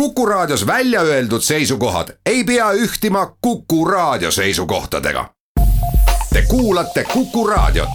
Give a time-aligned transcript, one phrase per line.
[0.00, 5.30] Kuku Raadios välja öeldud seisukohad ei pea ühtima Kuku Raadio seisukohtadega.
[6.32, 7.88] Te kuulate Kuku Raadiot.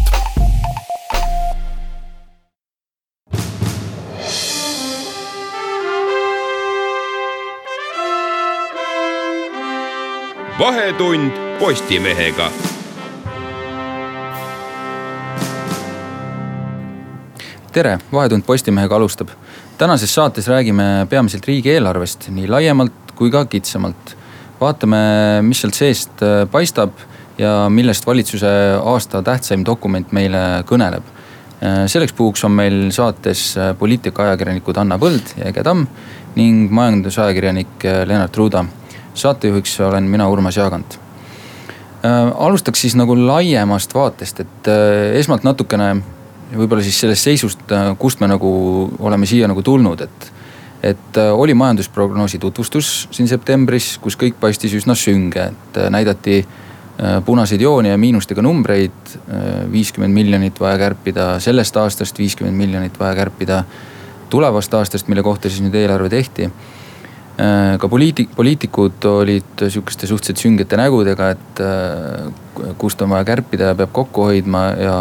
[10.59, 12.51] vahetund Postimehega
[17.71, 19.29] tere, Vahetund Postimehega alustab.
[19.81, 24.17] Tänases saates räägime peamiselt riigieelarvest, nii laiemalt kui ka kitsamalt.
[24.61, 24.97] vaatame,
[25.41, 26.99] mis sealt seest äh, paistab
[27.41, 31.01] ja millest valitsuse aasta tähtsaim dokument meile kõneleb.
[31.65, 35.87] Äh, selleks puhuks on meil saates äh, poliitikaajakirjanikud Anna Põld ja Ege Tamm
[36.35, 38.65] ning majandusajakirjanik Lennart Ruuda.
[39.13, 40.99] saatejuhiks olen mina, Urmas Jaagant
[42.35, 44.69] alustaks siis nagu laiemast vaatest, et
[45.13, 45.95] esmalt natukene
[46.57, 48.51] võib-olla siis sellest seisust, äh, kust me nagu
[48.99, 50.31] oleme siia nagu tulnud, et.
[50.81, 56.43] et äh, oli majandusprognoosi tutvustus siin septembris, kus kõik paistis üsna sünge, et äh, näidati
[57.25, 59.13] punaseid jooni ja miinustega numbreid.
[59.71, 63.63] viiskümmend miljonit vaja kärpida sellest aastast, viiskümmend miljonit vaja kärpida
[64.29, 66.51] tulevast aastast, mille kohta siis nüüd eelarve tehti
[67.81, 73.95] ka poliitik, poliitikud olid sihukeste suhteliselt süngete nägudega, et kust on vaja kärpida ja peab
[73.95, 74.97] kokku hoidma ja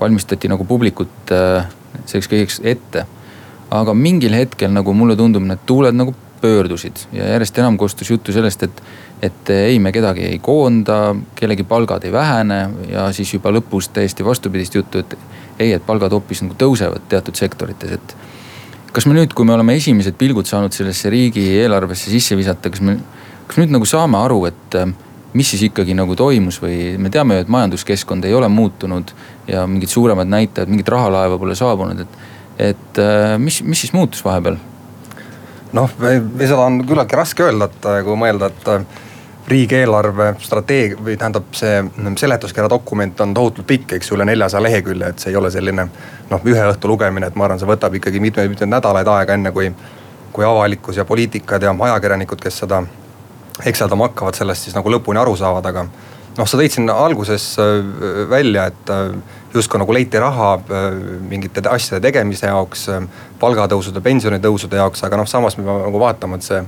[0.00, 1.66] valmistati nagu publikut äh,
[2.04, 3.06] selleks kõigeks ette.
[3.74, 6.12] aga mingil hetkel nagu mulle tundub, need tuuled nagu
[6.44, 8.82] pöördusid ja järjest enam kostus juttu sellest, et,
[9.22, 12.58] et ei, me kedagi ei koonda, kellegi palgad ei vähene
[12.90, 15.16] ja siis juba lõpus täiesti vastupidist juttu, et
[15.58, 18.16] ei, et palgad hoopis nagu tõusevad teatud sektorites, et
[18.94, 22.98] kas me nüüd, kui me oleme esimesed pilgud saanud sellesse riigieelarvesse sisse visata, kas me,
[23.48, 24.78] kas nüüd nagu saame aru, et
[25.34, 29.10] mis siis ikkagi nagu toimus või me teame ju, et majanduskeskkond ei ole muutunud
[29.50, 32.20] ja mingid suuremad näitajad, mingit rahalaeva pole saabunud, et,
[32.70, 34.60] et äh, mis, mis siis muutus vahepeal?
[35.74, 39.02] noh, seda on küllaltki raske öelda, et äh, kui mõelda, et äh,
[39.48, 41.82] riigieelarve strateegia või tähendab, see
[42.16, 45.88] seletuskirja dokument on tohutult pikk, eks ju, üle neljasaja lehekülje, et see ei ole selline
[46.30, 49.52] noh, ühe õhtu lugemine, et ma arvan, see võtab ikkagi mitmeid, mitmeid nädalaid aega, enne
[49.52, 49.68] kui,
[50.32, 52.84] kui avalikkus ja poliitikad ja ajakirjanikud, kes seda
[53.62, 55.86] hekseldama hakkavad, sellest siis nagu lõpuni aru saavad, aga
[56.38, 57.76] noh, sa tõid siin alguses äh,
[58.30, 59.12] välja, et äh,
[59.54, 60.88] justkui nagu leiti raha äh,
[61.30, 62.88] mingite asjade tegemise jaoks,
[63.40, 66.60] palgatõusude, pensionitõusude jaoks, aga noh, samas me peame nagu vaatama, et see,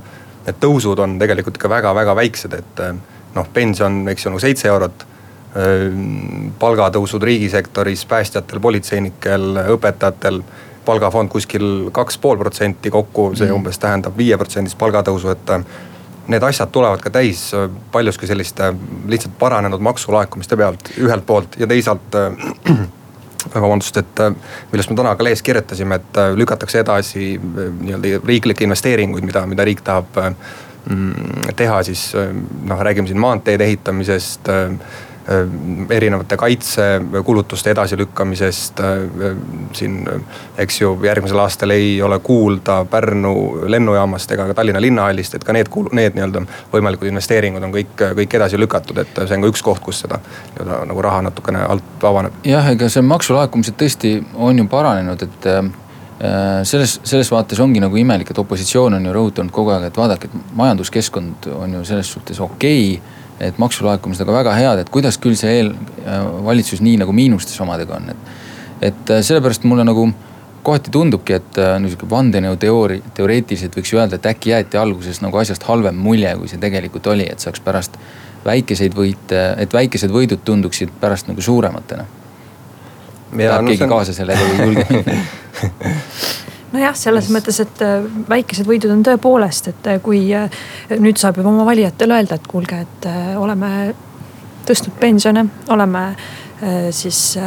[0.47, 2.83] need tõusud on tegelikult ikka väga-väga väiksed, et
[3.35, 5.05] noh, pension, eks ju, nagu seitse eurot.
[6.59, 10.41] palgatõusud riigisektoris, päästjatel, politseinikel, õpetajatel
[10.85, 13.55] palgafond kuskil kaks pool protsenti kokku, see mm.
[13.55, 15.53] umbes tähendab viieprotsendist palgatõusu, et
[16.27, 18.73] need asjad tulevad ka täis äh, paljuski selliste
[19.07, 22.77] lihtsalt paranenud maksulaekumiste pealt ühelt poolt ja teisalt äh,
[23.55, 24.35] vabandust, et äh,
[24.71, 29.81] millest me täna ka lehes kirjutasime, et lükatakse edasi nii-öelda riiklikke investeeringuid, mida, mida riik
[29.87, 32.09] tahab mm, teha, siis
[32.67, 35.05] noh, räägime siin maanteede ehitamisest Äh,
[35.89, 38.79] erinevate kaitsekulutuste edasilükkamisest.
[38.79, 39.37] Äh,
[39.73, 40.09] siin,
[40.57, 43.33] eks ju, järgmisel aastal ei ole kuulda Pärnu
[43.67, 48.37] lennujaamast ega ka Tallinna linnahallist, et ka need, need nii-öelda võimalikud investeeringud on kõik, kõik
[48.39, 52.07] edasi lükatud, et see on ka üks koht, kus seda nii-öelda nagu raha natukene alt
[52.07, 52.39] avaneb.
[52.47, 55.61] jah, ega see maksulaekumised tõesti on ju paranenud, et äh,
[56.63, 60.31] selles, selles vaates ongi nagu imelik, et opositsioon on ju rõhutanud kogu aeg, et vaadake,
[60.31, 65.19] et majanduskeskkond on ju selles suhtes okei okay et maksulaekumised aga väga head, et kuidas
[65.21, 65.73] küll see eel,
[66.45, 68.31] valitsus nii nagu miinustes omadega on, et.
[68.89, 70.07] et äh, sellepärast mulle nagu
[70.67, 75.37] kohati tundubki, et äh, niisugune vandenõuteooria, teoreetiliselt võiks ju öelda, et äkki jäeti alguses nagu
[75.39, 77.99] asjast halvem mulje, kui see tegelikult oli, et saaks pärast
[78.45, 82.05] väikeseid võite, et väikesed võidud tunduksid pärast nagu suurematena.
[83.37, 83.95] tahab no, keegi on...
[83.95, 89.71] kaasa sellega või ei julge minna nojah, selles mõttes, et äh, väikesed võidud on tõepoolest,
[89.71, 90.47] et äh, kui äh,
[90.99, 93.71] nüüd saab juba oma valijatele öelda, et kuulge, et oleme
[94.67, 96.01] tõstnud pensione, oleme
[96.91, 97.37] siis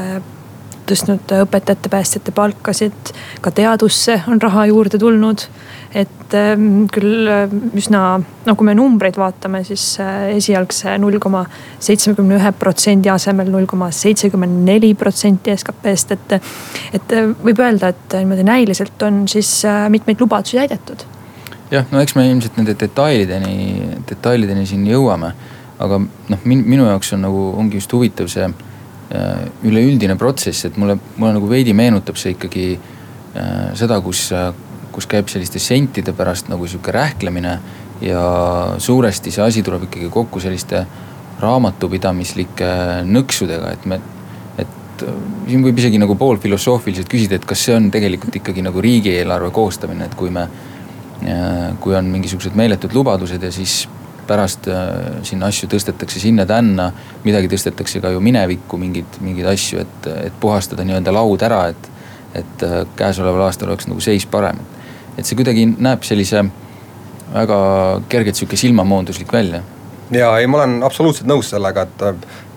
[0.91, 5.47] tõstnud õpetajate, päästjate palkasid, ka teadusse on raha juurde tulnud
[5.95, 11.43] et ähm, küll äh, üsna, no kui me numbreid vaatame, siis äh, esialgse null koma
[11.83, 16.37] seitsmekümne ühe protsendi asemel null koma seitsekümmend neli protsenti SKP-st, et.
[17.01, 19.51] et äh, võib öelda, et niimoodi näiliselt on siis
[19.91, 21.03] mitmeid lubadusi täidetud.
[21.75, 23.57] jah, no eks me ilmselt nende detailideni,
[24.07, 25.35] detailideni siin jõuame.
[25.81, 28.47] aga noh, minu jaoks on nagu, ongi just huvitav see
[29.67, 32.67] üleüldine protsess, et mulle, mulle nagu veidi meenutab see ikkagi
[33.79, 34.29] seda, kus
[34.91, 37.59] kus käib selliste sentide pärast nagu sihuke rähklemine.
[38.01, 38.21] ja
[38.79, 40.87] suuresti see asi tuleb ikkagi kokku selliste
[41.41, 42.71] raamatupidamislike
[43.05, 43.99] nõksudega, et me,
[44.57, 45.05] et
[45.49, 50.09] siin võib isegi nagu poolfilosoofiliselt küsida, et kas see on tegelikult ikkagi nagu riigieelarve koostamine,
[50.09, 50.47] et kui me
[51.85, 53.83] kui on mingisugused meeletud lubadused ja siis
[54.31, 54.69] pärast
[55.27, 56.91] siin asju tõstetakse sinna-tänna.
[57.25, 61.91] midagi tõstetakse ka ju minevikku mingeid, mingeid asju, et, et puhastada nii-öelda laud ära, et,
[62.43, 62.65] et
[62.97, 64.63] käesoleval aastal oleks nagu seis parem.
[65.17, 66.45] et see kuidagi näeb sellise
[67.33, 67.59] väga
[68.09, 69.63] kergelt sihuke silmamoonduslik välja
[70.11, 72.03] ja ei, ma olen absoluutselt nõus sellega, et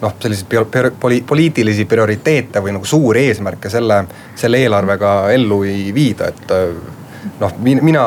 [0.02, 4.04] noh, selliseid poli, poliitilisi prioriteete või nagu suuri eesmärke selle,
[4.40, 6.54] selle eelarvega ellu ei viida, et
[7.40, 8.04] noh, mina,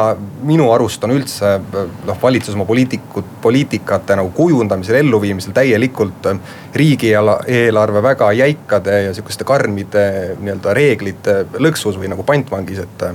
[0.46, 6.28] minu arust on üldse noh, valitsus oma poliitikut, poliitikate nagu kujundamisel, elluviimisel täielikult
[6.74, 10.06] riigieelarve väga jäikade ja sihukeste karmide
[10.40, 13.08] nii-öelda reeglite lõksus või nagu pantvangis, et.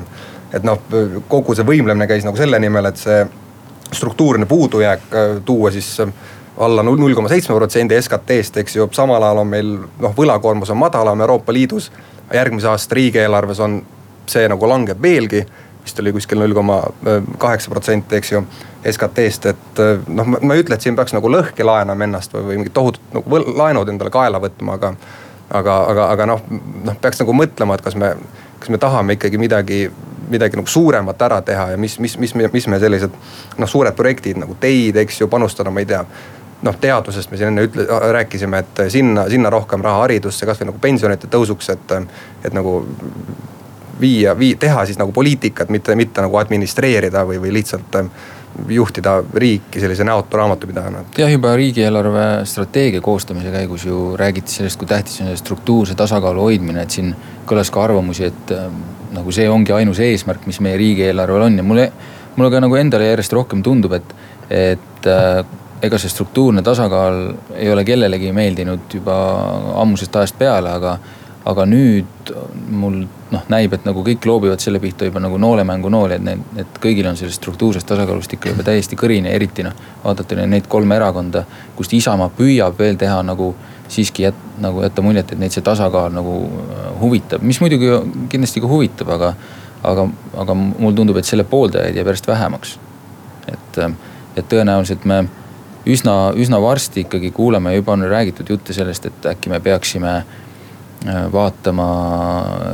[0.51, 0.81] et noh,
[1.31, 3.21] kogu see võimlemine käis nagu selle nimel, et see
[3.91, 6.11] struktuurne puudujääk äh, tuua siis äh,
[6.57, 10.77] alla null koma seitsme protsendi SKT-st, eks ju, samal ajal on meil noh, võlakoormus on
[10.77, 11.91] madalam Euroopa Liidus.
[12.33, 13.81] järgmise aasta riigieelarves on
[14.29, 15.41] see nagu langeb veelgi,
[15.83, 16.81] vist oli kuskil null koma
[17.41, 18.43] kaheksa protsenti, eks ju.
[18.91, 19.79] SKT-st, et
[20.09, 23.13] noh, ma ei ütle, et siin peaks nagu lõhki laenama ennast või, või mingid tohutud
[23.13, 24.95] nagu laenud endale kaela võtma, aga.
[25.51, 26.41] aga, aga, aga noh,
[26.87, 28.15] noh peaks nagu mõtlema, et kas me,
[28.59, 29.83] kas me tahame ikkagi midagi
[30.31, 33.15] midagi nagu suuremat ära teha ja mis, mis, mis, mis me sellised
[33.57, 36.05] noh, suured projektid nagu teid, eks ju, panustada, ma ei tea
[36.61, 40.81] noh, teadusest me siin enne ütle-, rääkisime, et sinna, sinna rohkem raha haridusse, kasvõi nagu
[40.81, 41.95] pensionite tõusuks, et,
[42.45, 42.81] et nagu
[44.01, 47.97] viia, vii-, teha siis nagu poliitikat, mitte, mitte nagu administreerida või, või lihtsalt
[48.67, 51.03] juhtida riiki sellise näotu raamatupidajana.
[51.17, 56.83] jah, juba riigieelarve strateegia koostamise käigus ju räägiti sellest, kui tähtis on struktuurse tasakaalu hoidmine,
[56.83, 57.15] et siin
[57.47, 58.53] kõlas ka arvamusi, et
[59.15, 61.87] nagu see ongi ainus eesmärk, mis meie riigieelarvel on ja mulle,
[62.35, 64.15] mulle ka nagu endale järjest rohkem tundub, et,
[64.49, 65.45] et äh,
[65.81, 67.23] ega see struktuurne tasakaal
[67.55, 69.15] ei ole kellelegi meeldinud juba
[69.81, 70.97] ammusest ajast peale, aga,
[71.45, 72.31] aga nüüd
[72.69, 72.99] mul
[73.31, 76.79] noh, näib, et nagu kõik loobivad selle pihta juba nagu noolemängu nooli, et need, et
[76.83, 79.73] kõigil on sellest struktuursest tasakaalust ikka juba täiesti kõrini, eriti noh.
[80.03, 81.45] vaadata neid kolme erakonda,
[81.77, 83.55] kust Isamaa püüab veel teha nagu
[83.91, 87.89] siiski jät, nagu jätta muljet, et neid see tasakaal nagu äh, huvitab, mis muidugi
[88.31, 89.33] kindlasti ka huvitab, aga.
[89.83, 90.03] aga,
[90.37, 92.77] aga mulle tundub, et selle pooldajaid jääb järjest vähemaks.
[93.49, 93.95] et, äh,
[94.37, 95.23] et tõenäoliselt me
[95.85, 100.23] üsna, üsna varsti ikkagi kuuleme, juba on räägitud jutte sellest, et äkki me peaksime
[101.05, 101.85] vaatama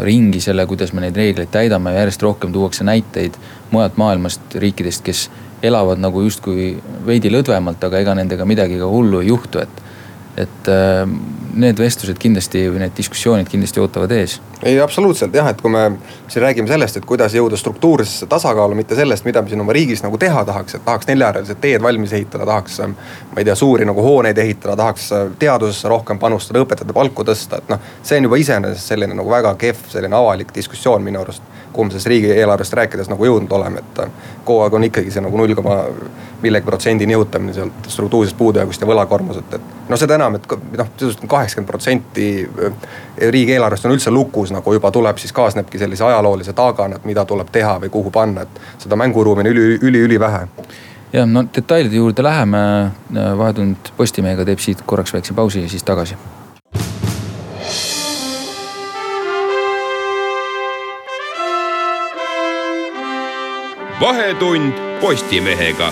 [0.03, 3.37] ringi selle, kuidas me neid reegleid täidame järjest rohkem tuuakse näiteid
[3.71, 5.29] mujalt maailmast, riikidest, kes
[5.63, 6.73] elavad nagu justkui
[7.07, 9.83] veidi lõdvemalt, aga ega nendega midagi ka hullu ei juhtu, et
[10.37, 11.07] et äh,
[11.57, 14.35] need vestlused kindlasti või need diskussioonid kindlasti ootavad ees.
[14.63, 15.91] Ei absoluutselt jah, et kui me
[16.27, 20.01] siin räägime sellest, et kuidas jõuda struktuursesse tasakaalu, mitte sellest, mida me siin oma riigis
[20.03, 22.79] nagu teha tahaks, et tahaks neljarealised teed valmis ehitada, tahaks.
[22.87, 25.09] ma ei tea, suuri nagu hooneid ehitada, tahaks
[25.39, 27.79] teadusesse rohkem panustada, õpetajate palku tõsta, et noh.
[28.03, 31.43] see on juba iseenesest selline nagu väga kehv selline avalik diskussioon minu arust
[31.77, 33.99] kuhu me sellest riigieelarvest rääkides nagu jõudnud oleme, et
[34.45, 35.75] kogu aeg on ikkagi see nagu null koma
[36.41, 39.67] millegi protsendi nihutamine sealt struktuursest puudujäägist ja võlakoormuselt, et.
[39.89, 42.27] noh, seda enam, et noh, sisuliselt kaheksakümmend protsenti
[43.35, 47.49] riigieelarvest on üldse lukus, nagu juba tuleb, siis kaasnebki sellise ajaloolise taagana, et mida tuleb
[47.51, 50.47] teha või kuhu panna, et seda mänguruumi on üli, üli, ülivähe
[51.13, 52.59] jah, no detailide juurde läheme,
[53.37, 56.17] Vahetund Postimehega teeb siit korraks väikse pausi ja siis tagasi.
[64.01, 65.91] Vahetund Postimehega.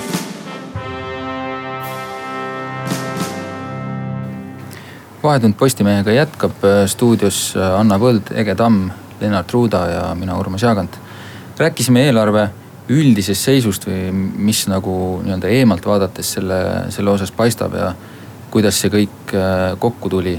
[5.25, 8.91] Vahetund Postimehega jätkab stuudios Anna Põld, Ege Tamm,
[9.21, 10.99] Lennart Ruuda ja mina, Urmas Jaagant.
[11.57, 12.49] rääkisime eelarve
[12.91, 16.59] üldisest seisust või mis nagu nii-öelda eemalt vaadates selle,
[16.93, 17.93] selle osas paistab ja
[18.53, 20.35] kuidas see kõik äh, kokku tuli.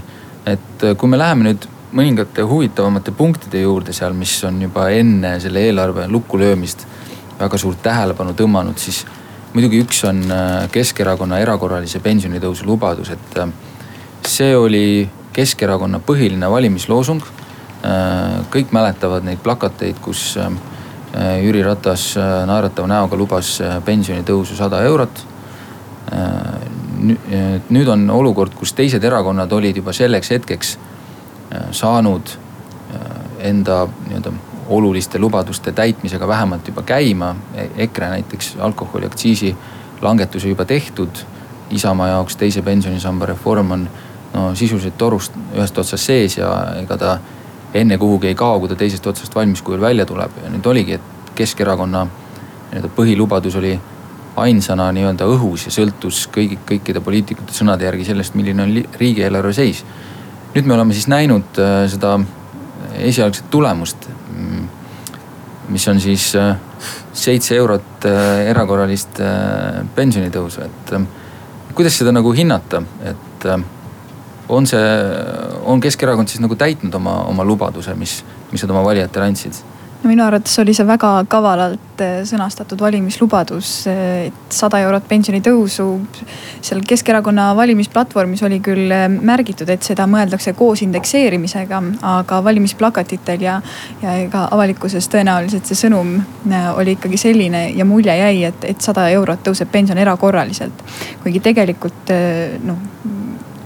[0.47, 1.66] et äh, kui me läheme nüüd
[1.97, 6.87] mõningate huvitavamate punktide juurde seal, mis on juba enne selle eelarve lukku löömist
[7.40, 9.05] väga suurt tähelepanu tõmmanud, siis
[9.55, 13.50] muidugi üks on äh, Keskerakonna erakorralise pensionitõusu lubadus, et äh,
[14.26, 17.23] see oli Keskerakonna põhiline valimisloosung.
[17.85, 20.35] Äh, kõik mäletavad neid plakateid, kus
[21.16, 23.54] Jüri Ratas naeratava näoga lubas
[23.85, 25.23] pensionitõusu sada eurot.
[27.71, 30.76] nüüd on olukord, kus teised erakonnad olid juba selleks hetkeks
[31.73, 32.35] saanud
[33.40, 34.33] enda nii-öelda
[34.68, 37.37] oluliste lubaduste täitmisega vähemalt juba käima.
[37.76, 39.56] EKRE näiteks alkoholiaktsiisi
[40.02, 41.11] langetuse juba tehtud.
[41.71, 43.88] Isamaa jaoks teise pensionisamba reform on
[44.35, 47.18] no sisuliselt torust ühest otsast sees ja ega ta
[47.75, 50.30] enne kuhugi ei kao, kui ta teisest otsast valmis kujul välja tuleb.
[50.45, 52.06] ja nüüd oligi, et Keskerakonna
[52.71, 53.75] nii-öelda põhilubadus oli
[54.40, 59.85] ainsana nii-öelda õhus ja sõltus kõigi, kõikide poliitikute sõnade järgi sellest, milline on riigieelarve seis.
[60.54, 62.18] nüüd me oleme siis näinud äh, seda
[62.97, 64.09] esialgset tulemust
[65.68, 66.56] mis on siis äh,
[67.12, 69.21] seitse eurot äh, erakorralist
[69.95, 70.95] pensionitõusu, et
[71.75, 73.49] kuidas seda nagu hinnata, et
[74.49, 74.83] on see,
[75.65, 78.21] on Keskerakond siis nagu täitnud oma, oma lubaduse, mis,
[78.53, 79.65] mis nad oma valijatele andsid?
[80.03, 85.87] no minu arvates oli see väga kavalalt eh, sõnastatud valimislubadus, eh, et sada eurot pensionitõusu.
[86.67, 93.59] seal Keskerakonna valimisplatvormis oli küll eh, märgitud, et seda mõeldakse koos indekseerimisega, aga valimisplakatitel ja,
[94.03, 96.19] ja ega avalikkuses tõenäoliselt see sõnum
[96.76, 100.85] oli ikkagi selline ja mulje jäi, et, et sada eurot tõuseb pension erakorraliselt.
[101.25, 102.15] kuigi tegelikult
[102.67, 103.25] noh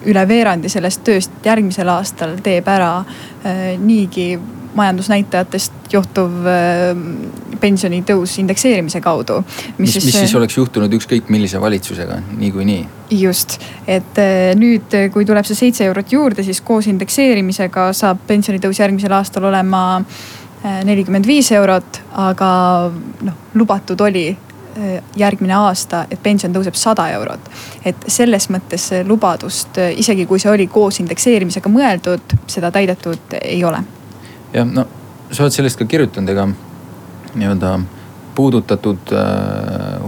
[0.09, 4.33] üle veerandi sellest tööst järgmisel aastal teeb ära äh, niigi
[4.75, 6.91] majandusnäitajatest johtuv äh,
[7.61, 9.41] pensionitõus indekseerimise kaudu.
[9.79, 12.85] mis, mis siis oleks juhtunud ükskõik millise valitsusega niikuinii?
[13.21, 18.81] just, et äh, nüüd, kui tuleb see seitse eurot juurde, siis koos indekseerimisega saab pensionitõus
[18.81, 22.53] järgmisel aastal olema äh, nelikümmend viis eurot, aga
[23.27, 24.29] noh, lubatud oli
[25.17, 27.51] järgmine aasta, et pension tõuseb sada eurot.
[27.85, 33.83] et selles mõttes lubadust, isegi kui see oli koos indekseerimisega mõeldud, seda täidetud ei ole
[34.55, 34.87] jah, no
[35.31, 36.47] sa oled sellest ka kirjutanud, ega
[37.39, 37.77] nii-öelda
[38.35, 40.01] puudutatud äh,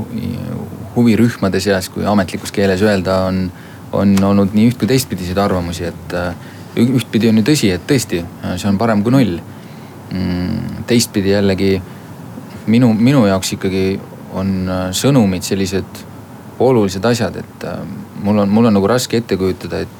[0.97, 3.45] huvirühmade seas, kui ametlikus keeles öelda, on,
[3.93, 6.35] on olnud nii üht kui teistpidiseid arvamusi, et äh,
[6.83, 8.23] ühtpidi on ju tõsi, et tõesti,
[8.57, 10.87] see on parem kui null mm,.
[10.89, 11.75] teistpidi jällegi
[12.73, 13.85] minu, minu jaoks ikkagi
[14.33, 16.05] on äh, sõnumid sellised
[16.63, 17.83] olulised asjad, et äh,
[18.23, 19.99] mul on, mul on nagu raske ette kujutada, et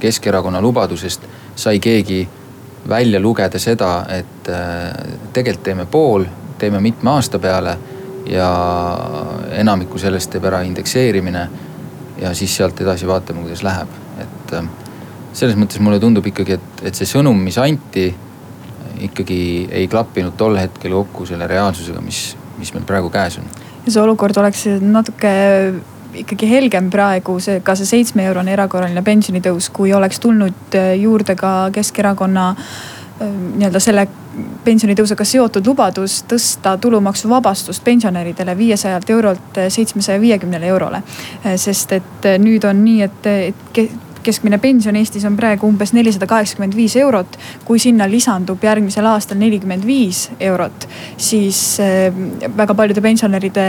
[0.00, 1.26] Keskerakonna lubadusest
[1.60, 2.22] sai keegi
[2.88, 4.88] välja lugeda seda, et äh,
[5.32, 6.24] tegelikult teeme pool,
[6.58, 7.76] teeme mitme aasta peale
[8.30, 8.48] ja
[9.52, 11.48] enamiku sellest teeb ära indekseerimine.
[12.18, 13.88] ja siis sealt edasi vaatame, kuidas läheb,
[14.22, 14.52] et
[15.34, 18.06] selles mõttes mulle tundub ikkagi, et, et see sõnum, mis anti,
[19.02, 19.38] ikkagi
[19.72, 23.48] ei klappinud tol hetkel kokku selle reaalsusega, mis, mis meil praegu käes on.
[23.84, 25.34] Ja see olukord oleks natuke
[26.14, 31.36] ikkagi helgem praegu see, ka see seitsme eurone erakorraline pensionitõus, kui oleks tulnud äh, juurde
[31.38, 34.06] ka Keskerakonna äh, nii-öelda selle
[34.64, 41.02] pensionitõusega seotud lubadus tõsta tulumaksuvabastust pensionäridele viiesajalt eurolt äh, seitsmesaja viiekümnele eurole.
[41.56, 43.78] sest et nüüd on nii, et, et
[44.24, 47.38] keskmine pension Eestis on praegu umbes nelisada kaheksakümmend viis eurot.
[47.64, 51.78] kui sinna lisandub järgmisel aastal nelikümmend viis eurot, siis
[52.56, 53.68] väga paljude pensionäride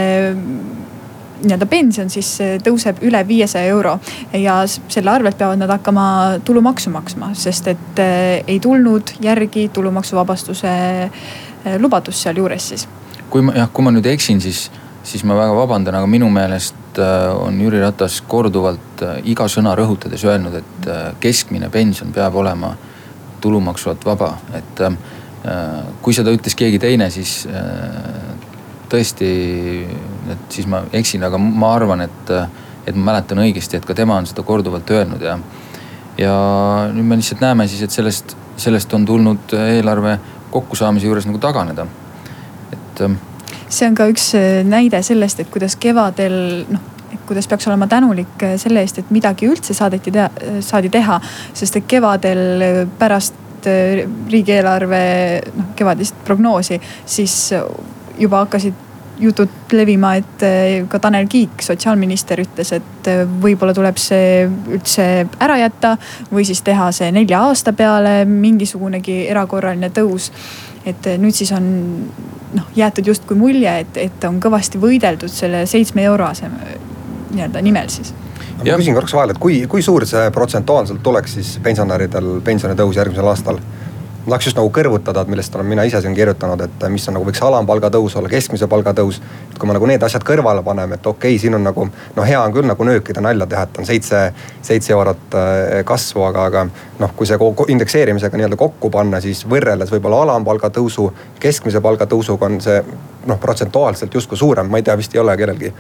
[1.44, 2.30] nii-öelda pension siis
[2.64, 3.98] tõuseb üle viiesaja euro.
[4.34, 6.06] ja selle arvelt peavad nad hakkama
[6.46, 10.72] tulumaksu maksma, sest et eh, ei tulnud järgi tulumaksuvabastuse
[11.04, 12.88] eh, lubadust sealjuures siis.
[13.30, 14.70] kui ma jah, kui ma nüüd eksin, siis,
[15.06, 20.26] siis ma väga vabandan, aga minu meelest eh, on Jüri Ratas korduvalt iga sõna rõhutades
[20.26, 20.90] öelnud, et
[21.24, 22.74] keskmine pension peab olema
[23.44, 24.82] tulumaksu alt vaba, et
[26.02, 27.44] kui seda ütles keegi teine, siis
[28.90, 29.28] tõesti,
[30.32, 32.32] et siis ma eksin, aga ma arvan, et,
[32.86, 35.38] et ma mäletan õigesti, et ka tema on seda korduvalt öelnud ja.
[36.22, 36.34] ja
[36.94, 40.18] nüüd me lihtsalt näeme siis, et sellest, sellest on tulnud eelarve
[40.56, 41.88] kokkusaamise juures nagu taganeda,
[42.72, 43.08] et.
[43.76, 46.38] See on ka üks äh, näide sellest, et kuidas kevadel
[46.70, 46.92] noh
[47.26, 50.30] kuidas peaks olema tänulik äh, selle eest, et midagi üldse saadeti teha,
[50.64, 51.20] saadi teha.
[51.54, 54.98] sest et kevadel äh, pärast riigieelarve
[55.56, 56.78] noh kevadist prognoosi,
[57.10, 57.34] siis
[58.22, 58.84] juba hakkasid
[59.18, 60.44] jutud levima, et
[60.92, 63.10] ka Tanel Kiik, sotsiaalminister, ütles, et
[63.42, 65.08] võib-olla tuleb see üldse
[65.42, 65.96] ära jätta
[66.30, 70.30] või siis teha see nelja aasta peale mingisugunegi erakorraline tõus.
[70.86, 71.66] Et eh, nüüd siis on
[72.56, 76.78] noh jäetud justkui mulje, et, et on kõvasti võideldud selle seitsme euro aseme
[77.34, 78.14] nii-öelda nimel siis
[78.56, 83.32] ma küsin korraks vahele, et kui, kui suur see protsentuaalselt tuleks siis pensionäridel pensionitõus järgmisel
[83.32, 83.60] aastal?
[84.26, 87.14] Ma tahaks just nagu kõrvutada, et millest olen mina ise siin kirjutanud, et mis on
[87.18, 89.20] nagu võiks alampalga tõus olla, keskmise palga tõus.
[89.52, 92.26] et kui me nagu need asjad kõrvale paneme, et okei okay,, siin on nagu no
[92.26, 94.22] hea on küll nagu nöökida nalja teha, et on seitse,
[94.62, 96.66] seitse eurot äh, kasvu, aga, aga
[97.00, 97.38] noh, kui see
[97.76, 102.82] indekseerimisega nii-öelda kokku panna, siis võrreldes võib-olla alampalga tõusu, keskmise palga tõusuga on see
[103.26, 105.74] noh, protsentuaalselt justkui suurem, ma ei tea, vist ei ole kellelgi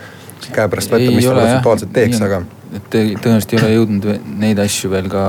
[0.54, 2.42] käepärast võtta, mis ta protsentuaalselt teeks, aga.
[2.76, 4.08] et tõenäoliselt ei ole jõudnud
[4.42, 5.24] neid asju veel ka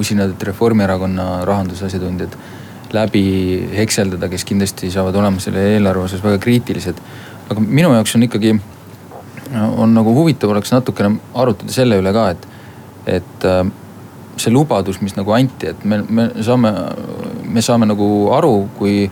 [0.00, 2.36] usinad Reformierakonna rahandusasjatundjad
[2.92, 3.24] läbi
[3.76, 6.98] hekseldada, kes kindlasti saavad olema selle eelarve osas väga kriitilised.
[7.50, 8.54] aga minu jaoks on ikkagi,
[9.76, 12.46] on nagu huvitav oleks natukene arutada selle üle ka, et,
[13.18, 13.64] et äh,
[14.40, 16.72] see lubadus, mis nagu anti, et me, me saame,
[17.44, 19.04] me saame nagu aru, kui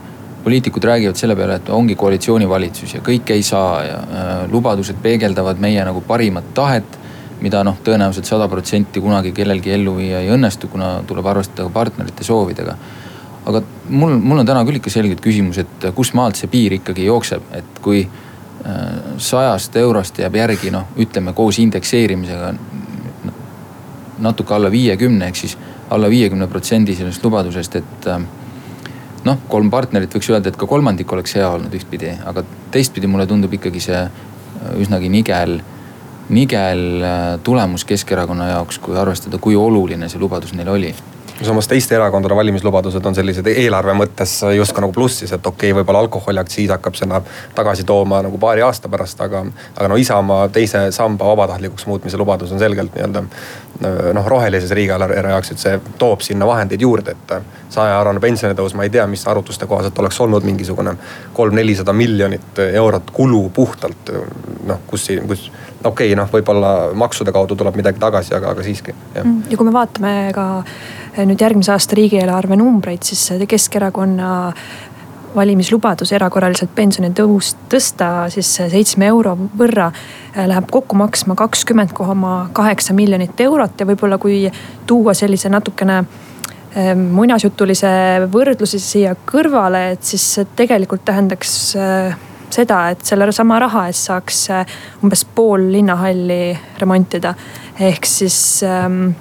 [0.43, 5.61] poliitikud räägivad selle peale, et ongi koalitsioonivalitsus ja kõike ei saa ja äh, lubadused peegeldavad
[5.61, 6.97] meie nagu parimat tahet.
[7.41, 12.23] mida noh, tõenäoliselt sada protsenti kunagi kellelgi ellu viia ei õnnestu, kuna tuleb arvestada partnerite
[12.23, 12.75] soovidega.
[13.45, 17.05] aga mul, mul on täna küll ikka selgelt küsimus, et kus maalt see piir ikkagi
[17.05, 18.85] jookseb, et kui äh,
[19.17, 22.53] sajast eurost jääb järgi noh, ütleme koos indekseerimisega
[24.21, 25.57] natuke alla viiekümne, ehk siis
[25.89, 28.21] alla viiekümne protsendi sellest lubadusest, et äh,
[29.27, 33.27] noh, kolm partnerit võiks öelda, et ka kolmandik oleks hea olnud ühtpidi, aga teistpidi mulle
[33.29, 35.59] tundub ikkagi see äh, üsnagi nigel,
[36.31, 36.83] nigel
[37.43, 40.93] tulemus Keskerakonna jaoks, kui arvestada, kui oluline see lubadus neil oli
[41.45, 46.03] samas teiste erakondade valimislubadused on sellised eelarve mõttes justkui nagu plussis, et okei okay,, võib-olla
[46.05, 47.21] alkoholiaktsiis hakkab seda
[47.55, 49.43] tagasi tooma nagu paari aasta pärast, aga.
[49.75, 53.23] aga no Isamaa teise samba vabatahtlikuks muutmise lubadus on selgelt nii-öelda
[54.13, 57.57] noh, rohelises riigieelarve jaoks, et see toob sinna vahendeid juurde, et.
[57.71, 60.91] sajaeurone pensionitõus, ma ei tea, mis arvutuste kohaselt oleks olnud mingisugune
[61.33, 64.11] kolm-nelisada miljonit eurot kulu puhtalt
[64.67, 65.45] noh, kus, kus
[65.83, 68.95] okei okay,, noh, võib-olla maksude kaudu tuleb midagi tagasi, aga, aga siiski.
[69.15, 70.47] Mm, ja kui me vaatame ka
[71.17, 74.31] nüüd järgmise aasta riigieelarve numbreid, siis Keskerakonna
[75.35, 79.89] valimislubadus erakorraliselt pensionitõus tõsta siis seitsme euro võrra
[80.35, 84.43] läheb kokku maksma kakskümmend koma kaheksa miljonit eurot ja võib-olla kui
[84.87, 86.01] tuua sellise natukene
[86.95, 87.93] muinasjutulise
[88.31, 90.25] võrdluse siia kõrvale, et siis
[90.55, 91.55] tegelikult tähendaks
[92.51, 97.33] seda, et selle sama raha eest saaks äh, umbes pool linnahalli remontida.
[97.79, 99.11] ehk siis ähm,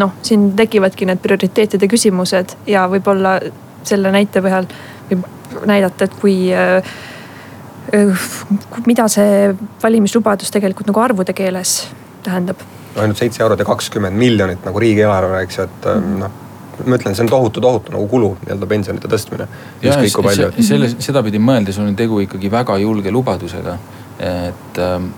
[0.00, 3.38] noh, siin tekivadki need prioriteetide küsimused ja võib-olla
[3.86, 4.68] selle näite põhjal
[5.10, 5.26] võib
[5.66, 6.94] näidata, et kui äh,
[7.94, 8.24] äh,
[8.86, 11.78] mida see valimislubadus tegelikult nagu arvude keeles
[12.26, 12.64] tähendab?
[12.96, 16.42] ainult seitse eurot ja kakskümmend miljonit nagu riigieelarve, eks ju, et noh
[16.84, 19.46] ma ütlen, see on tohutu, tohutu nagu kulu nii-öelda pensionite tõstmine.
[20.60, 23.78] selle, sedapidi mõeldes on tegu ikkagi väga julge lubadusega.
[24.18, 25.10] et ähm,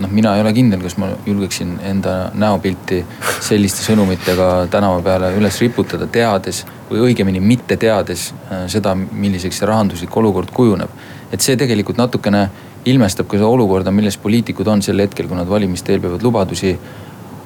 [0.00, 3.02] noh, mina ei ole kindel, kas ma julgeksin enda näopilti
[3.40, 9.70] selliste sõnumitega tänava peale üles riputada, teades või õigemini mitte teades äh, seda, milliseks see
[9.70, 10.90] rahanduslik olukord kujuneb.
[11.30, 12.48] et see tegelikult natukene
[12.84, 16.74] ilmestab ka seda olukorda, milles poliitikud on sel hetkel, kui nad valimiste eel peavad lubadusi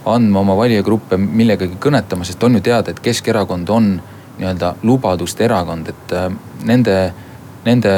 [0.06, 3.94] andma oma valijagruppe millegagi kõnetama, sest on ju teada, et Keskerakond on
[4.38, 6.28] nii-öelda lubaduste erakond, et äh,
[6.64, 6.98] nende,
[7.64, 7.90] nende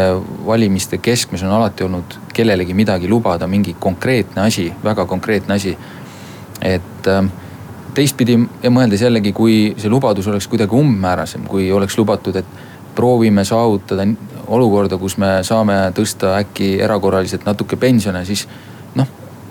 [0.46, 5.76] valimiste keskmes on alati olnud kellelegi midagi lubada, mingi konkreetne asi, väga konkreetne asi.
[6.62, 7.24] et äh,
[7.94, 8.37] teistpidi
[8.70, 12.46] mõeldes jällegi, kui see lubadus oleks kuidagi umbmäärasem, kui oleks lubatud, et
[12.96, 14.07] proovime saavutada
[14.46, 18.46] olukorda, kus me saame tõsta äkki erakorraliselt natuke pensione, siis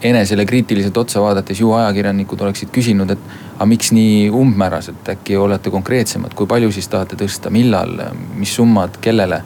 [0.05, 3.21] enesele kriitiliselt otsa vaadates ju ajakirjanikud oleksid küsinud, et
[3.55, 7.95] aga miks nii umbmääraselt, äkki olete konkreetsemad, kui palju siis tahate tõsta, millal,
[8.35, 9.41] mis summad, kellele.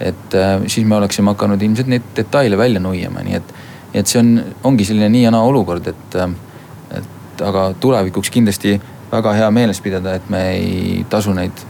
[0.00, 3.54] Et äh, siis me oleksime hakanud ilmselt neid detaile välja nuiama, nii et,
[3.94, 8.78] et see on, ongi selline nii ja naa olukord, et, äh, et aga tulevikuks kindlasti
[9.12, 11.64] väga hea meeles pidada, et me ei tasu neid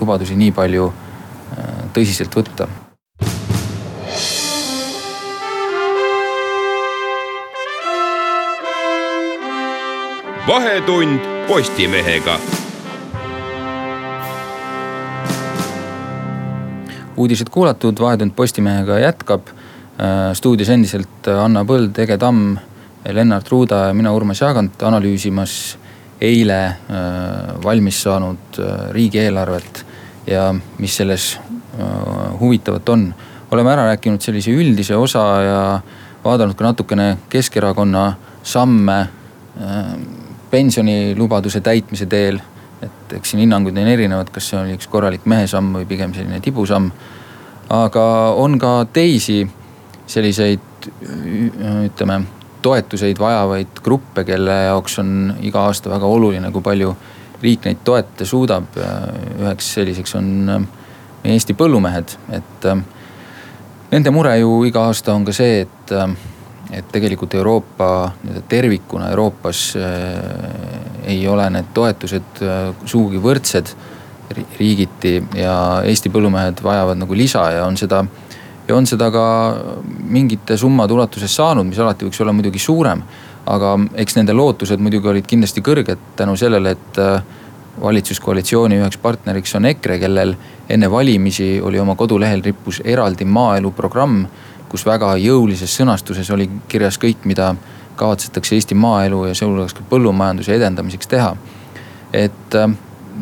[0.00, 2.68] lubadusi nii palju äh, tõsiselt võtta
[10.50, 12.38] vahetund Postimehega.
[17.20, 19.52] Uudised kuulatud, Vahetund Postimehega jätkab.
[20.00, 22.56] Äh, stuudios endiselt Anna Põld, Ege Tamm,
[23.12, 25.54] Lennart Ruuda ja mina, Urmas Jaagant analüüsimas
[26.20, 29.84] eile äh, valmis saanud äh, riigieelarvet
[30.26, 31.32] ja mis selles
[32.40, 33.04] huvitavat on.
[33.50, 35.60] oleme ära rääkinud sellise üldise osa ja
[36.24, 38.96] vaadanud ka natukene Keskerakonna samme
[40.50, 42.40] pensionilubaduse täitmise teel.
[43.10, 46.40] Et eks siin hinnangud on erinevad, kas see oli üks korralik mehesamm või pigem selline
[46.44, 46.90] tibusamm.
[47.70, 48.04] aga
[48.38, 49.42] on ka teisi
[50.06, 50.90] selliseid
[51.86, 52.20] ütleme
[52.62, 56.94] toetuseid vajavaid gruppe, kelle jaoks on iga aasta väga oluline, kui palju
[57.42, 58.64] riik neid toetada suudab.
[59.40, 60.26] üheks selliseks on
[61.22, 62.66] meie Eesti põllumehed, et
[63.90, 65.94] nende mure ju iga aasta on ka see, et
[66.72, 68.12] et tegelikult Euroopa
[68.48, 73.74] tervikuna Euroopas äh, ei ole need toetused äh, sugugi võrdsed
[74.58, 75.54] riigiti ja
[75.84, 78.04] Eesti põllumehed vajavad nagu lisa ja on seda.
[78.68, 79.24] ja on seda ka
[80.06, 83.02] mingite summade ulatuses saanud, mis alati võiks olla muidugi suurem.
[83.46, 87.22] aga eks nende lootused muidugi olid kindlasti kõrged tänu sellele, et äh,
[87.80, 90.34] valitsuskoalitsiooni üheks partneriks on EKRE, kellel
[90.68, 94.24] enne valimisi oli oma kodulehel rippus eraldi maaelu programm
[94.70, 97.54] kus väga jõulises sõnastuses oli kirjas kõik, mida
[98.00, 101.34] kavatsetakse Eesti maaelu ja sealhulgas ka põllumajanduse edendamiseks teha.
[102.12, 102.70] et äh,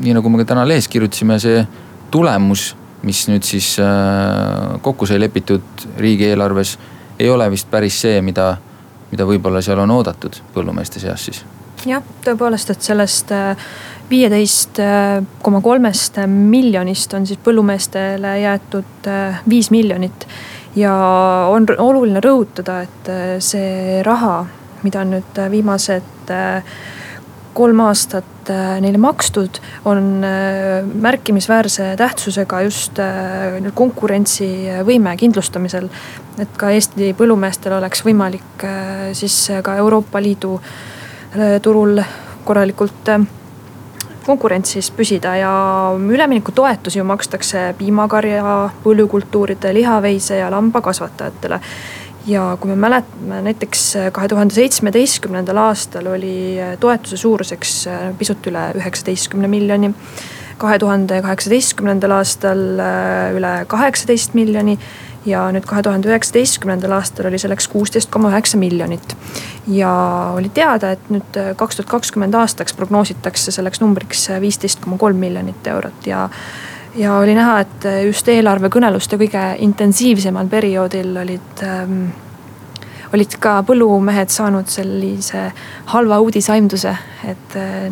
[0.04, 1.64] nii nagu me ka täna lehes kirjutasime, see
[2.10, 2.70] tulemus,
[3.02, 6.78] mis nüüd siis äh, kokku sai lepitud riigieelarves,
[7.18, 8.56] ei ole vist päris see, mida,
[9.10, 11.44] mida võib-olla seal on oodatud põllumeeste seas siis
[11.86, 13.32] jah, tõepoolest, et sellest
[14.10, 14.80] viieteist
[15.42, 19.10] koma kolmest miljonist on siis põllumeestele jäetud
[19.48, 20.26] viis miljonit.
[20.78, 20.94] Ja
[21.50, 23.12] on oluline rõhutada, et
[23.44, 24.40] see raha,
[24.84, 26.32] mida on nüüd viimased
[27.58, 29.58] kolm aastat neile makstud,
[29.90, 30.22] on
[31.02, 33.00] märkimisväärse tähtsusega just
[33.74, 35.88] konkurentsivõime kindlustamisel.
[36.38, 38.66] et ka Eesti põllumeestel oleks võimalik
[39.12, 40.60] siis ka Euroopa Liidu
[41.62, 41.98] turul
[42.44, 43.10] korralikult
[44.28, 45.52] konkurentsis püsida ja
[45.96, 48.42] üleminekutoetusi ju makstakse piimakarja,
[48.84, 51.60] põllukultuuride, lihaveise ja lambakasvatajatele.
[52.28, 57.76] ja kui me mäletame, näiteks kahe tuhande seitsmeteistkümnendal aastal oli toetuse suuruseks
[58.18, 59.94] pisut üle üheksateistkümne miljoni.
[60.58, 62.64] kahe tuhande kaheksateistkümnendal aastal
[63.38, 64.78] üle kaheksateist miljoni
[65.26, 69.16] ja nüüd kahe tuhande üheksateistkümnendal aastal oli selleks kuusteist koma üheksa miljonit.
[69.66, 69.92] ja
[70.36, 75.16] oli teada, et nüüd äh, kaks tuhat kakskümmend aastaks prognoositakse selleks numbriks viisteist koma kolm
[75.16, 76.28] miljonit eurot ja
[76.98, 82.08] ja oli näha, et äh, just eelarvekõneluste kõige intensiivsemal perioodil olid ähm,
[83.14, 85.48] olid ka põllumehed saanud sellise
[85.92, 86.94] halva uudisaimduse,
[87.30, 87.88] et äh,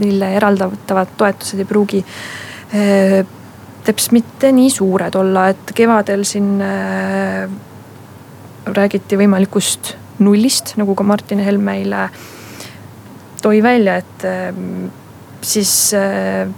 [0.00, 3.24] neile eraldatavad toetused ei pruugi äh,
[3.84, 7.44] teps mitte nii suured olla, et kevadel siin äh,
[8.64, 9.94] räägiti võimalikust
[10.24, 12.08] nullist, nagu ka Martin Helme eile
[13.44, 14.52] tõi välja, et äh,
[15.44, 16.48] siis äh,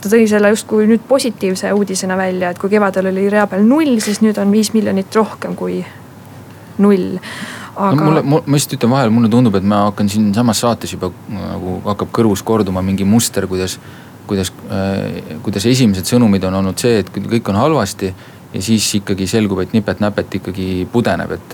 [0.00, 3.98] ta tõi selle justkui nüüd positiivse uudisena välja, et kui kevadel oli rea peal null,
[4.02, 5.80] siis nüüd on viis miljonit rohkem kui
[6.80, 7.18] null.
[7.76, 7.94] Aga...
[7.94, 11.78] no mulle, ma lihtsalt ütlen vahele, mulle tundub, et ma hakkan siinsamas saates juba nagu
[11.86, 13.78] hakkab kõrvus korduma mingi muster, kuidas
[14.30, 18.14] kuidas, äh, kuidas esimesed sõnumid on olnud see, et kõik on halvasti.
[18.50, 21.52] ja siis ikkagi selgub, et nipet-näpet ikkagi pudeneb, et,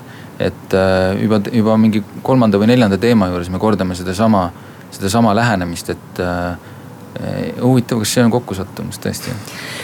[0.49, 4.47] et äh, juba, juba mingi kolmanda või neljanda teema juures me kordame sedasama,
[4.91, 6.57] sedasama lähenemist, et äh,
[7.61, 9.33] huvitav, kas see on kokkusattumus tõesti?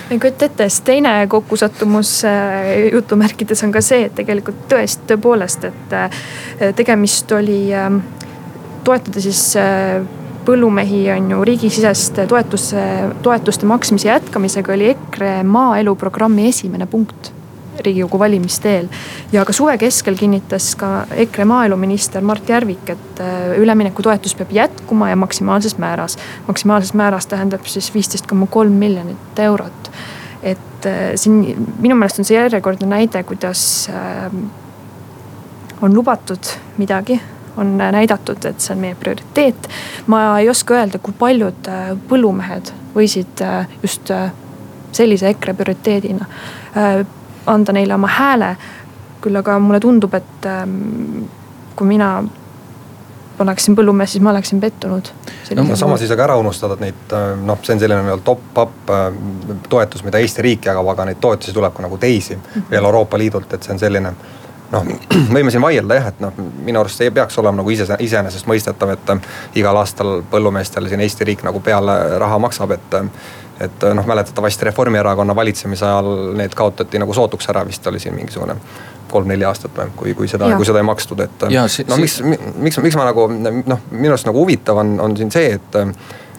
[0.08, 2.14] ma ei kujuta ette, sest teine kokkusattumus
[2.92, 7.62] jutumärkides on ka see, et tegelikult tõesti, tõepoolest, et tegemist oli
[8.84, 9.46] toetada siis
[10.46, 12.82] põllumehi on ju riigisisest toetuse,
[13.22, 17.32] toetuste maksmise jätkamisega oli EKRE maaelu programmi esimene punkt
[17.80, 18.88] riigikogu valimiste eel.
[19.32, 25.10] ja ka suve keskel kinnitas ka EKRE maaeluminister Mart Järvik, et äh, üleminekutoetus peab jätkuma
[25.10, 26.18] ja maksimaalses määras.
[26.46, 29.90] maksimaalses määras tähendab siis viisteist koma kolm miljonit eurot.
[30.42, 34.32] et äh, siin minu meelest on see järjekordne näide, kuidas äh,
[35.82, 37.20] on lubatud midagi
[37.56, 39.68] on näidatud, et see on meie prioriteet.
[40.06, 44.30] ma ei oska öelda, kui paljud äh, põllumehed võisid äh, just äh,
[44.92, 46.26] sellise EKRE prioriteedina
[47.46, 48.56] anda neile oma hääle.
[49.22, 51.24] küll aga mulle tundub, et ähm,
[51.76, 52.24] kui mina
[53.38, 55.08] oleksin põllumees, siis ma oleksin pettunud.
[55.56, 58.92] no samas ei saa ka ära unustada, et neid noh, see on selline nii-öelda top-up
[59.68, 62.70] toetus, mida Eesti riik jagab, aga neid toetusi tuleb ka nagu teisi mm -hmm.
[62.70, 64.14] veel Euroopa Liidult, et see on selline
[64.72, 64.88] noh,
[65.36, 66.32] võime siin vaielda jah, et noh,
[66.64, 69.14] minu arust see ei peaks olema nagu ise, iseenesestmõistetav, et
[69.60, 73.00] igal aastal põllumeestele siin Eesti riik nagu peale raha maksab, et.
[73.62, 78.56] Et noh, mäletatavasti Reformierakonna valitsemise ajal need kaotati nagu sootuks ära, vist oli siin mingisugune
[79.12, 81.44] kolm-neli aastat või, kui, kui seda, kui seda ei makstud, et.
[81.86, 85.52] no miks, miks, miks ma nagu noh, minu arust nagu huvitav on, on siin see,
[85.60, 85.78] et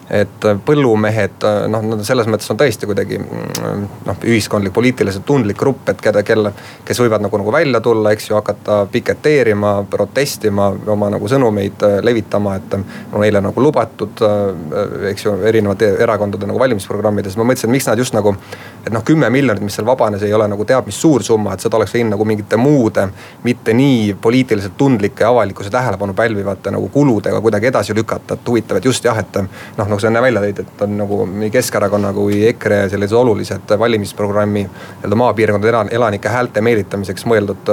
[0.10, 5.88] et põllumehed noh, nad selles mõttes on tõesti kuidagi mm, noh, ühiskondlik, poliitiliselt tundlik grupp,
[5.90, 6.52] et keda, kelle,
[6.86, 11.98] kes võivad nagu, nagu välja tulla, eks ju, hakata piketeerima, protestima, oma nagu sõnumeid äh,
[12.06, 17.38] levitama, et on neile nagu lubatud, äh, eks ju, erinevate erakondade nagu valimisprogrammides.
[17.40, 18.36] ma mõtlesin, et miks nad just nagu,
[18.84, 21.64] et noh, kümme miljonit, mis seal vabanes, ei ole nagu teab mis suur summa, et
[21.64, 23.08] seda oleks võinud nagu mingite muude,
[23.48, 28.86] mitte nii poliitiliselt tundlike avalikkuse tähelepanu pälvivate nagu kuludega kuidagi edasi lükata, et huvitav, et
[28.92, 29.42] just jah, et
[29.78, 33.74] noh nagu sa enne välja tõid, et on nagu nii Keskerakonna kui EKRE sellised olulised
[33.80, 37.72] valimisprogrammi nii-öelda maapiirkondade elanike häälte meelitamiseks mõeldud,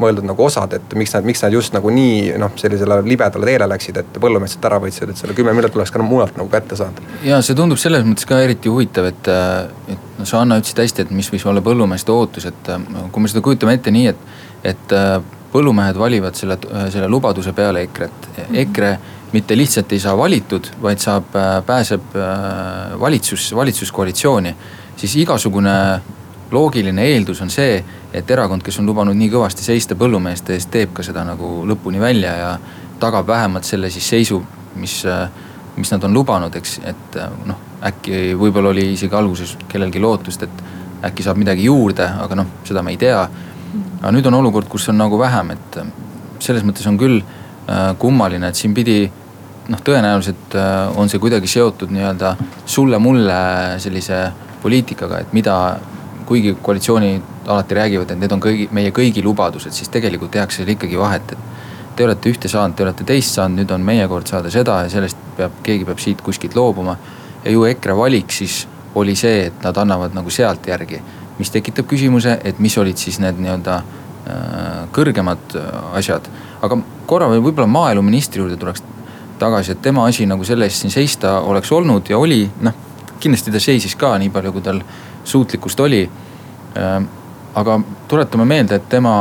[0.00, 3.68] mõeldud nagu osad, et miks nad, miks nad just nagu nii noh, sellisele libedale teele
[3.74, 7.04] läksid, et põllumeestelt ära võtsid, et selle kümme miljonit tuleks ka mujalt nagu kätte saada.
[7.24, 9.30] ja see tundub selles mõttes ka eriti huvitav, et,
[9.94, 12.74] et noh, sa Anna ütlesid hästi, et mis võis olla põllumeeste ootus, et
[13.12, 14.28] kui me seda kujutame ette nii, et,
[14.74, 14.94] et
[15.54, 16.58] põllumehed valivad selle,
[16.90, 18.48] selle lubaduse peale EKRE-t.
[18.64, 18.96] EKRE
[19.34, 24.56] mitte lihtsalt ei saa valitud, vaid saab, äh, pääseb äh, valitsus, valitsuskoalitsiooni.
[24.96, 26.00] siis igasugune
[26.50, 30.92] loogiline eeldus on see, et erakond, kes on lubanud nii kõvasti seista põllumeeste eest, teeb
[30.94, 32.52] ka seda nagu lõpuni välja ja
[33.02, 34.38] tagab vähemalt selle siis seisu,
[34.78, 35.26] mis, äh,
[35.76, 37.18] mis nad on lubanud, eks, et
[37.50, 37.58] noh,
[37.90, 40.62] äkki võib-olla oli isegi alguses kellelgi lootust, et
[41.10, 43.26] äkki saab midagi juurde, aga noh, seda me ei tea.
[43.98, 45.82] aga nüüd on olukord, kus on nagu vähem, et
[46.38, 47.18] selles mõttes on küll
[47.98, 49.10] kummaline, et siin pidi
[49.68, 50.56] noh, tõenäoliselt
[50.96, 52.34] on see kuidagi seotud nii-öelda
[52.66, 53.38] sulle-mulle
[53.82, 54.26] sellise
[54.62, 55.56] poliitikaga, et mida,
[56.26, 60.72] kuigi koalitsioonid alati räägivad, et need on kõigi, meie kõigi lubadused, siis tegelikult tehakse seal
[60.72, 64.30] ikkagi vahet, et te olete ühte saanud, te olete teist saanud, nüüd on meie kord
[64.30, 66.96] saada seda ja sellest peab, keegi peab siit kuskilt loobuma.
[67.44, 71.00] ja ju EKRE valik siis oli see, et nad annavad nagu sealt järgi,
[71.38, 76.28] mis tekitab küsimuse, et mis olid siis need nii-öelda äh, kõrgemad äh, asjad.
[76.62, 78.82] aga korra veel võib-olla maaeluministri juurde tuleks
[79.38, 82.82] tagasi, et tema asi nagu selle eest siin seista oleks olnud ja oli, noh
[83.20, 84.80] kindlasti ta seisis ka nii palju, kui tal
[85.24, 86.02] suutlikkust oli.
[86.76, 86.98] Äh,
[87.54, 89.14] aga tuletame meelde, et tema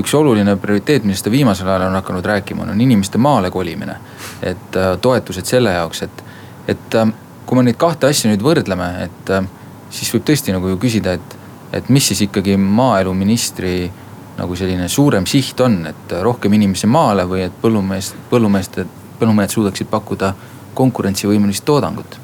[0.00, 3.96] üks oluline prioriteet, millest ta viimasel ajal on hakanud rääkima, on inimeste maale kolimine.
[4.42, 6.24] et äh, toetused selle jaoks, et,
[6.68, 7.12] et äh,
[7.46, 9.46] kui me neid kahte asja nüüd võrdleme, et äh,
[9.90, 11.36] siis võib tõesti nagu ju küsida, et,
[11.72, 13.90] et mis siis ikkagi maaeluministri
[14.36, 18.84] nagu selline suurem siht on, et rohkem inimesi maale või et põllumees, põllumeeste,
[19.20, 20.34] põllumehed suudaksid pakkuda
[20.76, 22.20] konkurentsivõimelist toodangut.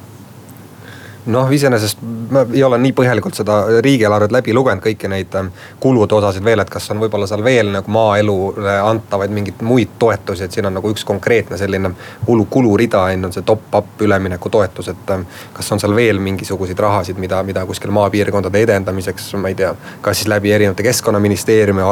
[1.27, 6.17] Noh, iseenesest ma ei ole nii põhjalikult seda riigieelarvet läbi lugenud, kõiki neid ähm, kulude
[6.17, 10.57] osasid veel, et kas on võib-olla seal veel nagu maaelule antavaid mingeid muid toetusi, et
[10.57, 11.93] siin on nagu üks konkreetne selline
[12.27, 15.23] kulu, kulurida on, on see top-up üleminekutoetus, et ähm,
[15.55, 19.71] kas on seal veel mingisuguseid rahasid, mida, mida kuskil maapiirkondade edendamiseks, ma ei tea,
[20.03, 21.87] kas siis läbi erinevate keskkonnaministeeriumi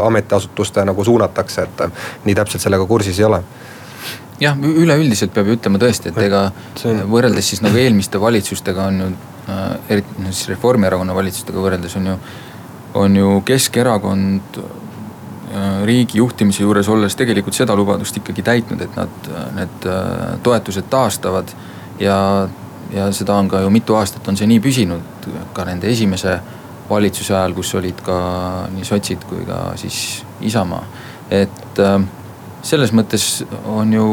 [0.00, 1.92] ametiasutuste nagu suunatakse, et ähm,
[2.24, 3.42] nii täpselt sellega kursis ei ole
[4.42, 6.46] jah, üleüldiselt peab ju ütlema tõesti, et ega
[7.10, 9.10] võrreldes siis nagu eelmiste valitsustega on ju
[9.50, 12.16] äh,, eriti noh siis Reformierakonna valitsustega võrreldes on ju,
[13.02, 19.30] on ju Keskerakond äh, riigi juhtimise juures olles tegelikult seda lubadust ikkagi täitnud, et nad
[19.58, 21.54] need äh, toetused taastavad.
[22.00, 22.48] ja,
[22.92, 26.40] ja seda on ka ju mitu aastat on see nii püsinud, ka nende esimese
[26.90, 28.16] valitsuse ajal, kus olid ka
[28.72, 30.82] nii sotsid kui ka siis Isamaa,
[31.30, 32.00] et äh,
[32.62, 34.06] selles mõttes on ju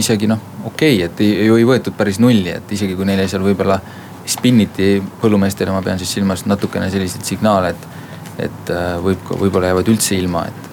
[0.00, 3.28] isegi noh, okei okay,, et ei, ju ei võetud päris nulli, et isegi kui neile
[3.30, 3.78] seal võib-olla
[4.26, 7.88] spinniti põllumeestele, ma pean siis silmas natukene selliseid signaale, et,
[8.48, 10.70] et äh, võib, võib-olla jäävad üldse ilma, et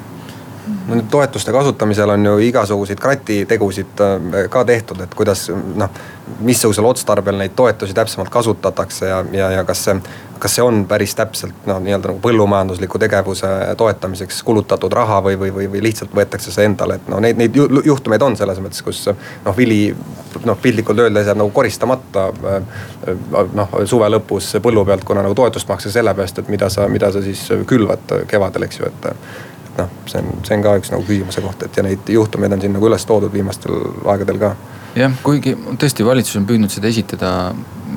[0.87, 6.01] no nüüd toetuste kasutamisel on ju igasuguseid kratitegusid äh, ka tehtud, et kuidas noh,
[6.47, 9.99] missugusel otstarbel neid toetusi täpsemalt kasutatakse ja, ja, ja kas see
[10.41, 15.51] kas see on päris täpselt noh, nii-öelda nagu põllumajandusliku tegevuse toetamiseks kulutatud raha või, või,
[15.53, 19.03] või, või lihtsalt võetakse see endale, et no neid, neid juhtumeid on selles mõttes, kus
[19.11, 19.83] noh, vili
[20.45, 22.25] noh, piltlikult öeldes jääb nagu koristamata.
[23.53, 27.11] noh, suve lõpus põllu pealt, kuna nagu toetust makstakse selle peast, et mida sa, mida
[27.11, 29.09] sa siis külvad kevadel, eks ju, et
[29.77, 32.65] noh, see on, see on ka üks nagu küsimuse koht, et ja neid juhtumeid on
[32.65, 33.77] siin nagu üles toodud viimastel
[34.09, 34.55] aegadel ka
[34.97, 37.31] jah, kuigi tõesti valitsus on püüdnud seda esitada,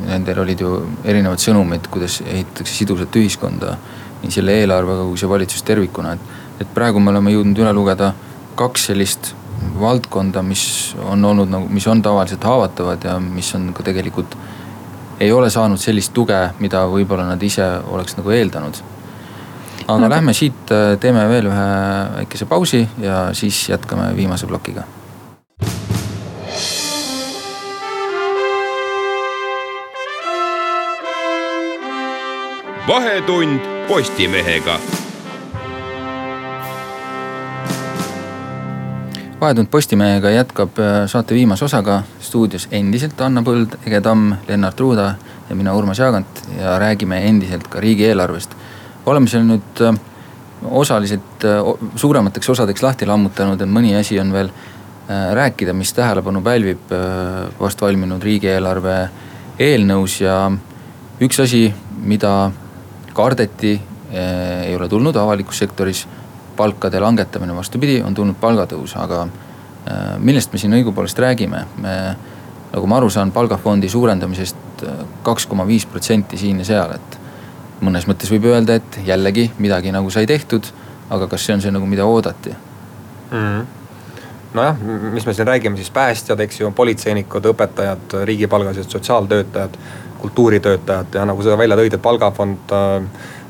[0.04, 0.74] nendel olid ju
[1.06, 3.78] erinevad sõnumid, kuidas ehitatakse sidusat ühiskonda.
[4.24, 6.20] nii selle eelarvega kui see valitsus tervikuna, et,
[6.64, 8.14] et praegu me oleme jõudnud üle lugeda
[8.56, 9.34] kaks sellist
[9.80, 14.36] valdkonda, mis on olnud nagu, mis on tavaliselt haavatavad ja mis on ka tegelikult.
[15.20, 18.82] ei ole saanud sellist tuge, mida võib-olla nad ise oleks nagu eeldanud.
[19.86, 21.70] aga no, lähme siit, teeme veel ühe
[22.16, 24.88] väikese pausi ja siis jätkame viimase plokiga
[32.88, 34.78] vahetund Postimehega.
[39.40, 45.14] vahetund Postimehega jätkab äh, saate viimase osaga stuudios endiselt Anna Põld, Ege Tamm, Lennart Ruuda
[45.48, 48.50] ja mina, Urmas Jaagant ja räägime endiselt ka riigieelarvest.
[49.06, 49.94] oleme seal nüüd äh,
[50.64, 51.62] osaliselt äh,
[51.96, 54.52] suuremateks osadeks lahti lammutanud, et mõni asi on veel
[55.08, 56.92] rääkida, mis tähelepanu pälvib
[57.60, 58.94] vast valminud riigieelarve
[59.60, 60.38] eelnõus ja
[61.20, 61.66] üks asi,
[62.00, 62.50] mida
[63.14, 66.06] kardeti, eh, ei ole tulnud avalikus sektoris.
[66.56, 71.64] palkade langetamine, vastupidi, on tulnud palgatõus, aga eh, millest me siin õigupoolest räägime?
[71.82, 71.94] me,
[72.72, 77.18] nagu ma aru saan, palgafondi suurendamisest eh, kaks koma viis protsenti siin ja seal, et
[77.82, 80.70] mõnes mõttes võib öelda, et jällegi midagi nagu sai tehtud,
[81.10, 83.38] aga kas see on see nagu, mida oodati mm?
[83.38, 83.64] -hmm
[84.54, 84.76] nojah,
[85.12, 89.78] mis me siin räägime siis päästjad, eks ju, politseinikud, õpetajad, riigipalgalised sotsiaaltöötajad
[90.24, 93.08] kultuuritöötajad ja nagu sa välja tõid, et palgafond äh,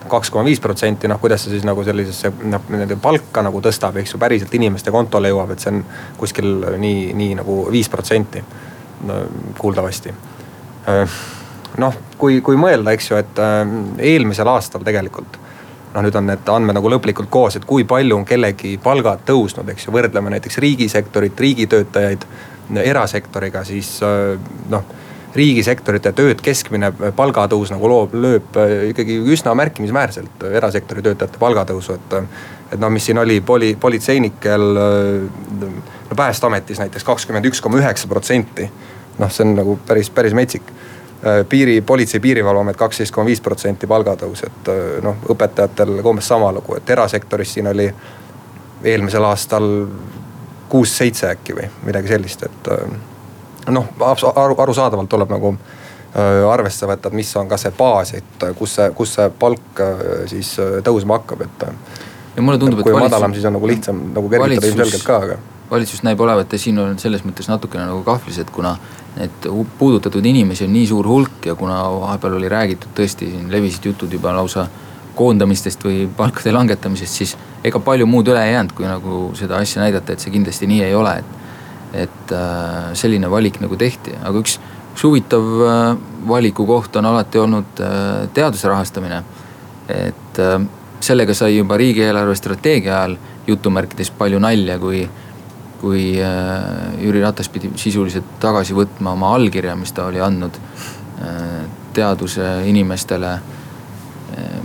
[0.09, 3.97] kaks koma viis protsenti, noh kuidas see siis nagu sellisesse noh, nende palka nagu tõstab,
[4.01, 5.85] eks ju, päriselt inimeste kontole jõuab, et see on
[6.21, 8.43] kuskil nii, nii nagu viis protsenti
[9.59, 10.13] kuuldavasti.
[10.91, 11.17] Äh,
[11.81, 13.63] noh, kui, kui mõelda, eks ju, et äh,
[14.13, 15.41] eelmisel aastal tegelikult
[15.95, 19.69] noh, nüüd on need andmed nagu lõplikult koos, et kui palju on kellegi palgad tõusnud,
[19.71, 22.27] eks ju, võrdleme näiteks riigisektorit, riigitöötajaid
[22.83, 24.01] erasektoriga, siis
[24.73, 25.04] noh
[25.35, 32.19] riigisektorite tööd keskmine palgatõus nagu loob, lööb äh, ikkagi üsna märkimisväärselt erasektori töötajate palgatõusu, et.
[32.75, 35.69] et noh, mis siin oli poli, politseinikel, äh,
[36.11, 38.71] no Päästeametis näiteks kakskümmend üks koma üheksa protsenti.
[39.19, 40.63] noh, see on nagu päris, päris metsik.
[41.27, 46.53] Äh, piiri, politsei, piirivalveamet kaksteist koma viis protsenti palgatõus, et äh, noh, õpetajatel umbes sama
[46.53, 47.89] lugu, et erasektoris siin oli
[48.85, 49.67] eelmisel aastal
[50.69, 52.71] kuus-seitse äkki või midagi sellist, et
[53.73, 55.55] noh, aru, arusaadavalt tuleb nagu
[56.51, 59.81] arvesse võtta, et mis on ka see baas, et kus see, kus see palk
[60.31, 60.53] siis
[60.87, 61.65] tõusma hakkab, et.
[62.37, 62.87] ja mulle tundub, et.
[62.87, 65.39] kui valitsus, madalam, siis on nagu lihtsam nagu kergitada ilmselgelt ka, aga.
[65.73, 68.77] valitsus näib olevat ja siin on selles mõttes natukene nagu kahvlis, et kuna
[69.17, 73.91] neid puudutatud inimesi on nii suur hulk ja kuna vahepeal oli räägitud tõesti, siin levisid
[73.91, 74.69] jutud juba lausa
[75.15, 79.83] koondamistest või palkade langetamisest, siis ega palju muud üle ei jäänud, kui nagu seda asja
[79.85, 81.43] näidata, et see kindlasti nii ei ole, et.
[81.95, 84.59] Et äh, selline valik nagu tehti, aga üks
[84.95, 85.83] üks huvitav äh,
[86.29, 89.23] valikukoht on alati olnud äh, teaduse rahastamine.
[89.85, 90.39] et
[91.05, 95.03] sellega sai juba riigieelarve strateegia ajal jutumärkides palju nalja, kui,
[95.83, 96.05] kui
[97.03, 100.57] Jüri Ratas pidi sisuliselt tagasi võtma oma allkirja, mis ta oli andnud
[101.93, 103.35] teaduse inimestele.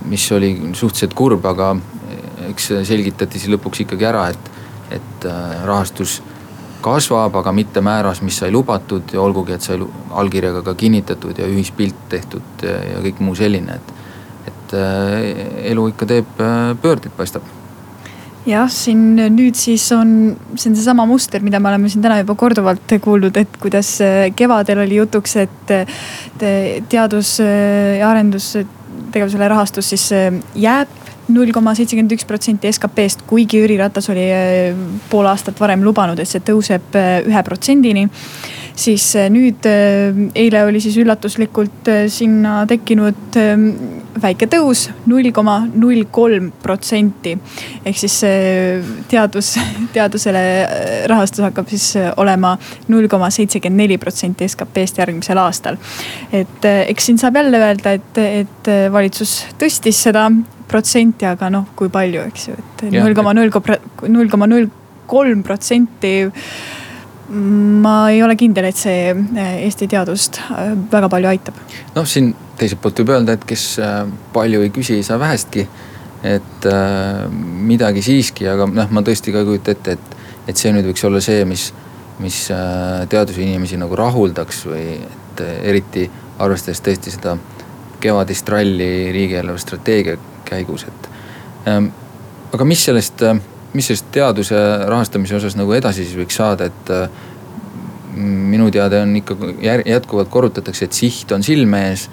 [0.08, 1.76] mis oli suhteliselt kurb, aga
[2.48, 4.52] eks selgitati siis lõpuks ikkagi ära, et,
[4.96, 5.28] et
[5.68, 6.22] rahastus
[6.82, 9.80] kasvab, aga mitte määras, mis sai lubatud ja olgugi, et sai
[10.22, 13.96] allkirjaga ka kinnitatud ja ühispilt tehtud ja, kõik muu selline, et.
[14.50, 17.46] et äh, elu ikka teeb äh, pöördeid, paistab
[18.50, 22.38] jah, siin nüüd siis on, see on seesama muster, mida me oleme siin täna juba
[22.40, 25.74] korduvalt kuulnud, et kuidas äh, kevadel oli jutuks, et
[26.90, 30.08] teadus- ja arendustegevusele rahastus siis
[30.56, 30.99] jääb
[31.34, 34.78] null koma seitsekümmend üks protsenti SKP-st, kuigi Jüri Ratas oli äh,
[35.12, 38.08] pool aastat varem lubanud, et see tõuseb äh, ühe protsendini.
[38.80, 43.38] siis äh, nüüd eile oli siis üllatuslikult sinna tekkinud
[44.24, 47.38] väike tõus, null koma null kolm protsenti.
[47.86, 48.20] ehk siis
[49.12, 49.56] teadus,
[49.96, 50.44] teadusele
[51.12, 52.56] rahastus hakkab siis olema
[52.88, 55.78] null koma seitsekümmend neli protsenti SKP-st järgmisel aastal.
[56.32, 60.30] et eks siin saab jälle öelda, et, et valitsus tõstis seda
[60.70, 63.52] protsenti, aga noh, kui palju, eks ju, et null koma null,
[64.08, 64.70] null koma null
[65.10, 66.14] kolm protsenti
[67.30, 71.58] ma ei ole kindel, et see eh, Eesti teadust eh, väga palju aitab.
[71.96, 74.00] noh, siin teiselt poolt võib öelda, et kes eh,
[74.34, 75.68] palju ei küsi, ei saa vähestki.
[76.20, 80.18] et äh, midagi siiski, aga noh, ma tõesti ka ei kujuta ette, et,
[80.52, 81.70] et see nüüd võiks olla see, mis,
[82.20, 86.10] mis äh, teaduse inimesi nagu rahuldaks või et eriti
[86.44, 87.38] arvestades tõesti seda
[88.04, 90.18] kevadist ralli riigieelarve strateegia
[90.50, 91.10] käigus, et
[91.68, 91.92] ähm,.
[92.54, 93.38] aga mis sellest, äh,
[93.74, 94.60] mis sellest teaduse
[94.90, 97.10] rahastamise osas nagu edasi siis võiks saada, et äh,
[98.20, 99.38] minu teada on ikka
[99.86, 102.10] jätkuvalt korrutatakse, et siht on silme ees.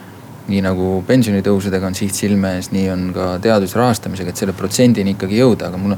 [0.46, 5.16] nii nagu pensionitõusudega on siht silme ees, nii on ka teaduse rahastamisega, et selle protsendini
[5.16, 5.96] ikkagi jõuda, aga mulle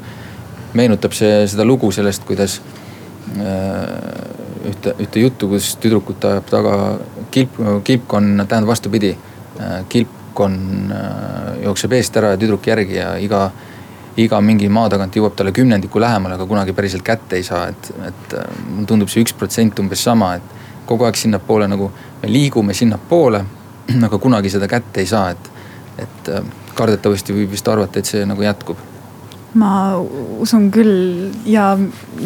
[0.79, 2.55] meenutab see seda lugu sellest, kuidas
[3.37, 3.83] äh,
[4.71, 6.77] ühte, ühte juttu, kus tüdrukut ajab taga
[7.35, 9.17] kilp, kilpkonn, tähendab vastupidi.
[9.89, 13.51] kilp tüdruk on, äh, jookseb eest ära ja tüdruk järgi ja iga,
[14.17, 17.93] iga mingi maa tagant jõuab talle kümnendiku lähemale, aga kunagi päriselt kätte ei saa, et,
[18.07, 20.43] et äh, mulle tundub see üks protsent umbes sama, et
[20.87, 21.91] kogu aeg sinnapoole nagu
[22.23, 23.45] me liigume sinnapoole,
[24.07, 25.51] aga kunagi seda kätte ei saa, et,
[25.99, 28.79] et äh, kardetavasti võib vist arvata, et see nagu jätkub
[29.57, 29.97] ma
[30.43, 31.71] usun küll ja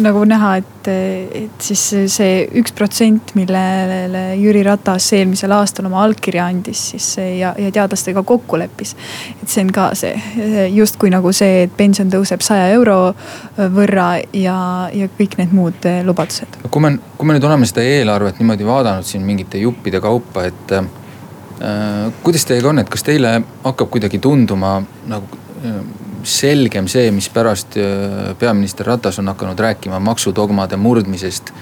[0.02, 6.48] nagu näha, et, et siis see üks protsent, millele Jüri Ratas eelmisel aastal oma allkirja
[6.50, 8.96] andis, siis ja, ja teadlastega kokku leppis.
[9.36, 13.14] et see on ka see justkui nagu see, et pension tõuseb saja euro
[13.56, 14.58] võrra ja,
[14.92, 16.58] ja kõik need muud lubadused.
[16.70, 20.74] kui me, kui me nüüd oleme seda eelarvet niimoodi vaadanud siin mingite juppide kaupa, et
[20.74, 25.82] äh, kuidas teiega on, et kas teile hakkab kuidagi tunduma nagu äh,
[26.22, 31.52] selgem see, mispärast äh, peaminister Ratas on hakanud rääkima maksudogmade murdmisest.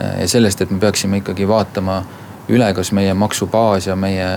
[0.00, 2.02] Äh, ja sellest, et me peaksime ikkagi vaatama
[2.52, 4.28] üle, kas meie maksubaas ja meie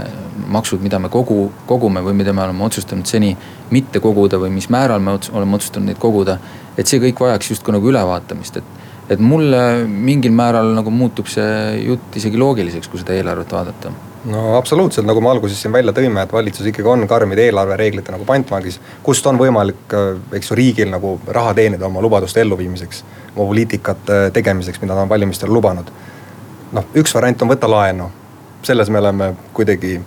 [0.48, 3.34] maksud, mida me kogu, kogume või mida me oleme otsustanud seni
[3.74, 6.38] mitte koguda või mis määral me oleme otsustanud neid koguda.
[6.78, 8.64] et see kõik vajaks justkui nagu ülevaatamist, et,
[9.10, 13.94] et mulle mingil määral nagu muutub see jutt isegi loogiliseks, kui seda eelarvet vaadata
[14.26, 18.26] no absoluutselt, nagu me alguses siin välja tõime, et valitsus ikkagi on karmide eelarvereeglite nagu
[18.26, 18.80] pantvangis.
[19.04, 23.04] kust on võimalik, äh, eks ju, riigil nagu raha teenida oma lubaduste elluviimiseks,
[23.36, 25.92] oma poliitikate tegemiseks, mida ta on valimistel lubanud.
[26.72, 28.10] noh, üks variant on võtta laenu,
[28.64, 30.00] selles me oleme kuidagi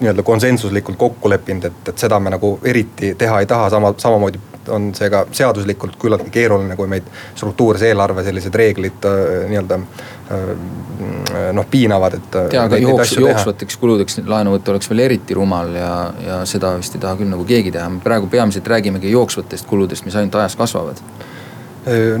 [0.00, 4.38] nii-öelda konsensuslikult kokku leppinud, et, et seda me nagu eriti teha ei taha, sama, samamoodi
[4.74, 11.52] on see ka seaduslikult küllaltki keeruline, kui meid struktuurse eelarve sellised reeglid äh, nii-öelda äh,
[11.56, 12.38] noh piinavad, et.
[12.52, 15.92] ja, aga jooks, jooksvateks kuludeks laenu võtta oleks veel eriti rumal ja,
[16.24, 20.06] ja seda vist ei taha küll nagu keegi teha, me praegu peamiselt räägimegi jooksvatest kuludest,
[20.08, 21.00] mis ainult ajas kasvavad.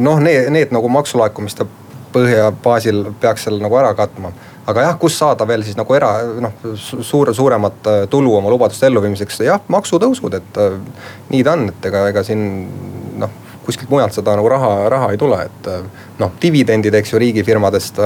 [0.00, 1.66] Noh, need, need nagu maksulaekumiste
[2.14, 4.32] põhja baasil peaks selle nagu ära katma
[4.68, 6.10] aga jah, kust saada veel siis nagu era,
[6.44, 10.78] noh suure, suuremat äh, tulu oma lubaduste elluviimiseks, jah, maksutõusud, et äh,
[11.32, 12.42] nii ta on, et ega, ega siin
[13.20, 13.32] noh,
[13.64, 18.02] kuskilt mujalt seda nagu raha, raha ei tule, et äh, noh, dividendid, eks ju, riigifirmadest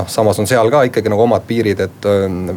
[0.00, 2.08] noh, samas on seal ka ikkagi nagu omad piirid, et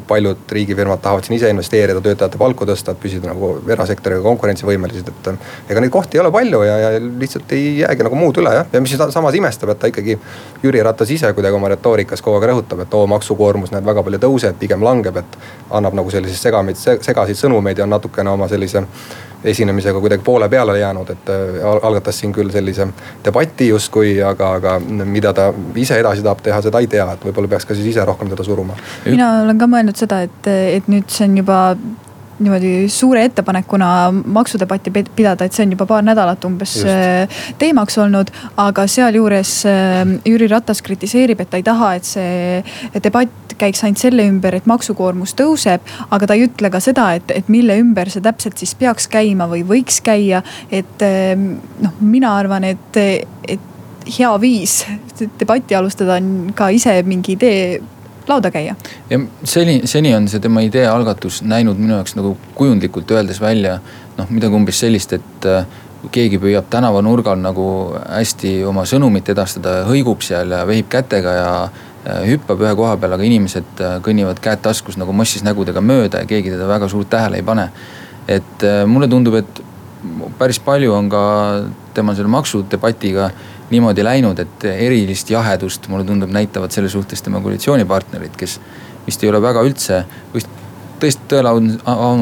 [0.08, 5.50] paljud riigifirmad tahavad siin ise investeerida, töötajate palku tõsta, et püsida nagu erasektoriga konkurentsivõimelised, et.
[5.70, 8.70] ega neid kohti ei ole palju ja, ja lihtsalt ei jäägi nagu muud üle jah,
[8.74, 10.18] ja mis samas imestab, et ta ikkagi.
[10.64, 14.22] Jüri Ratas ise kuidagi oma retoorikas kogu aeg rõhutab, et oo maksukoormus näed väga palju
[14.24, 15.38] tõuseb, pigem langeb, et.
[15.74, 18.86] annab nagu selliseid segameid, segaseid sõnumeid ja on natukene oma sellise
[19.44, 22.88] esinemisega kuidagi poole peale jäänud, et äh, algatas siin küll sellise
[23.26, 27.52] debati justkui, aga, aga mida ta ise edasi tahab teha, seda ei tea, et võib-olla
[27.56, 28.78] peaks ka siis ise rohkem teda suruma.
[29.06, 31.60] mina olen ka mõelnud seda, et, et nüüd see on juba
[32.44, 36.90] niimoodi suure ettepanekuna maksudebatti pidada, et see on juba paar nädalat umbes Just.
[36.90, 38.32] Äh, teemaks olnud.
[38.58, 44.02] aga sealjuures äh, Jüri Ratas kritiseerib, et ta ei taha, et see debatt käiks ainult
[44.02, 45.84] selle ümber, et maksukoormus tõuseb.
[46.10, 49.48] aga ta ei ütle ka seda, et, et mille ümber see täpselt siis peaks käima
[49.52, 50.44] või võiks käia.
[50.72, 52.98] et äh, noh, mina arvan, et,
[53.48, 53.70] et
[54.18, 54.84] hea viis
[55.40, 57.82] debatti alustada on ka ise mingi idee
[58.28, 58.76] lauda käia.
[59.10, 63.80] ja seni, seni on see tema idee algatus näinud minu jaoks nagu kujundlikult öeldes välja
[64.18, 65.66] noh, midagi umbes sellist, et äh,
[66.12, 67.66] keegi püüab tänavanurgal nagu
[68.04, 71.50] hästi oma sõnumit edastada, hõigub seal ja vehib kätega ja
[72.28, 76.30] hüppab ühe koha peal, aga inimesed äh, kõnnivad käed taskus nagu mossis nägudega mööda ja
[76.30, 77.70] keegi teda väga suurt tähele ei pane.
[78.28, 79.64] et äh, mulle tundub, et
[80.38, 81.24] päris palju on ka
[81.94, 83.32] tema selle maksudebatiga
[83.74, 88.60] niimoodi läinud, et erilist jahedust, mulle tundub, näitavad selle suhtes tema koalitsioonipartnerid, kes
[89.08, 90.04] vist ei ole väga üldse,
[91.02, 91.52] tõesti tõele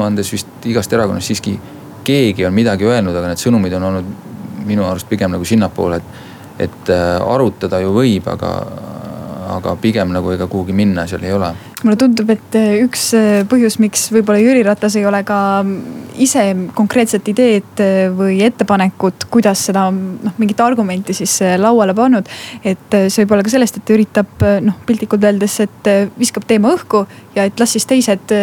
[0.07, 1.59] andes vist igast erakonnast siiski
[2.03, 4.13] keegi on midagi öelnud, aga need sõnumid on olnud
[4.65, 8.51] minu arust pigem nagu sinnapoole, et, et äh, arutada ju võib, aga,
[9.57, 11.53] aga pigem nagu ega kuhugi minna seal ei ole.
[11.85, 15.39] Mulle tundub, et äh, üks äh, põhjus, miks võib-olla Jüri Ratas ei ole ka
[16.21, 16.43] ise
[16.77, 22.29] konkreetset ideed äh, või ettepanekut, kuidas seda noh, mingit argumenti siis lauale pannud.
[22.63, 26.73] et see võib olla ka sellest, et ta üritab noh piltlikult öeldes, et viskab teema
[26.75, 27.05] õhku
[27.35, 28.33] ja et las siis teised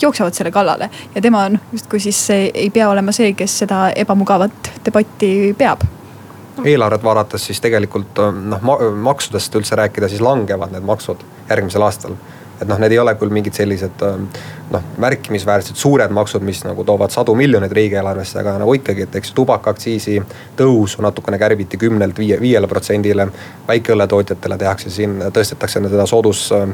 [0.00, 0.90] jooksevad selle kallale.
[1.14, 5.86] ja tema noh justkui siis ei pea olema see, kes seda ebamugavat debatti peab
[6.64, 8.66] eelarvet vaadates siis tegelikult noh
[9.00, 12.18] maksudest üldse rääkida, siis langevad need maksud järgmisel aastal
[12.60, 14.26] et noh, need ei ole küll mingid sellised ähm,
[14.70, 19.32] noh, märkimisväärselt suured maksud, mis nagu toovad sadu miljoneid riigieelarvesse, aga nagu ikkagi, et eks
[19.36, 20.18] tubakaaktsiisi
[20.58, 23.28] tõusu natukene kärbiti kümnelt viie, viiele protsendile.
[23.68, 26.68] väikeõlletootjatele tehakse siin, tõstetakse seda soodus äh,,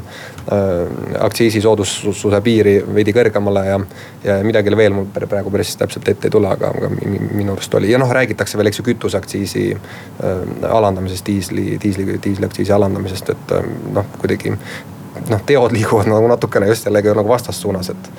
[1.19, 3.79] aktsiisi soodustuse piiri veidi kõrgemale ja,
[4.23, 7.91] ja midagi veel mul praegu päris täpselt ette ei tule, aga, aga minu arust oli
[7.91, 13.73] ja noh, räägitakse veel, eks ju, kütuseaktsiisi äh, alandamisest, diisli, diisli, diisliaktsiisi alandamisest, et äh,
[13.93, 14.55] noh, kuidagi
[15.29, 18.09] noh, teod liiguvad nagu natukene just jällegi nagu vastassuunas, et.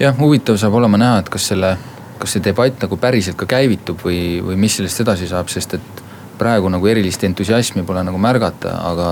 [0.00, 1.76] jah, huvitav saab olema näha, et kas selle,
[2.18, 6.04] kas see debatt nagu päriselt ka käivitub või, või mis sellest edasi saab, sest et
[6.38, 9.10] praegu nagu erilist entusiasmi pole nagu märgata, aga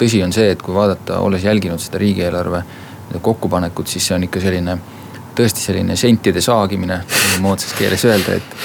[0.00, 2.62] tõsi on see, et kui vaadata, olles jälginud seda riigieelarve
[3.22, 4.76] kokkupanekut, siis see on ikka selline,
[5.36, 7.02] tõesti selline sentide saagimine,
[7.44, 8.56] moodsas keeles öelda, et,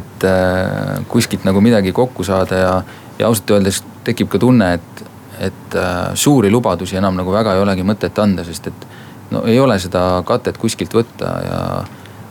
[0.00, 2.74] et äh, kuskilt nagu midagi kokku saada ja,
[3.18, 5.04] ja ausalt öeldes tekib ka tunne, et
[5.40, 8.86] et äh, suuri lubadusi enam nagu väga ei olegi mõtet anda, sest et
[9.34, 11.58] no ei ole seda katet kuskilt võtta ja,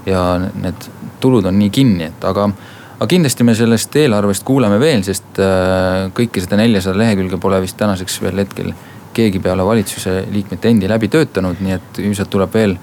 [0.08, 0.88] ja need
[1.24, 2.48] tulud on nii kinni, et aga,
[2.96, 7.80] aga kindlasti me sellest eelarvest kuuleme veel, sest äh, kõike seda neljasada lehekülge pole vist
[7.80, 8.74] tänaseks veel hetkel
[9.14, 12.78] keegi peale valitsuse liikmete endi läbi töötanud, nii et ilmselt tuleb veel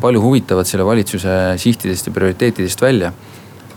[0.00, 3.12] palju huvitavat selle valitsuse sihtidest ja prioriteetidest välja.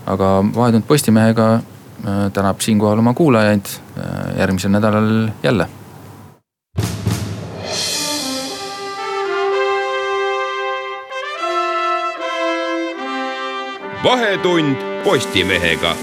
[0.06, 3.68] aga Vahetund Postimehega äh, tänab siinkohal oma kuulajaid
[4.38, 5.68] järgmisel nädalal jälle
[14.02, 15.96] vahetund Postimehega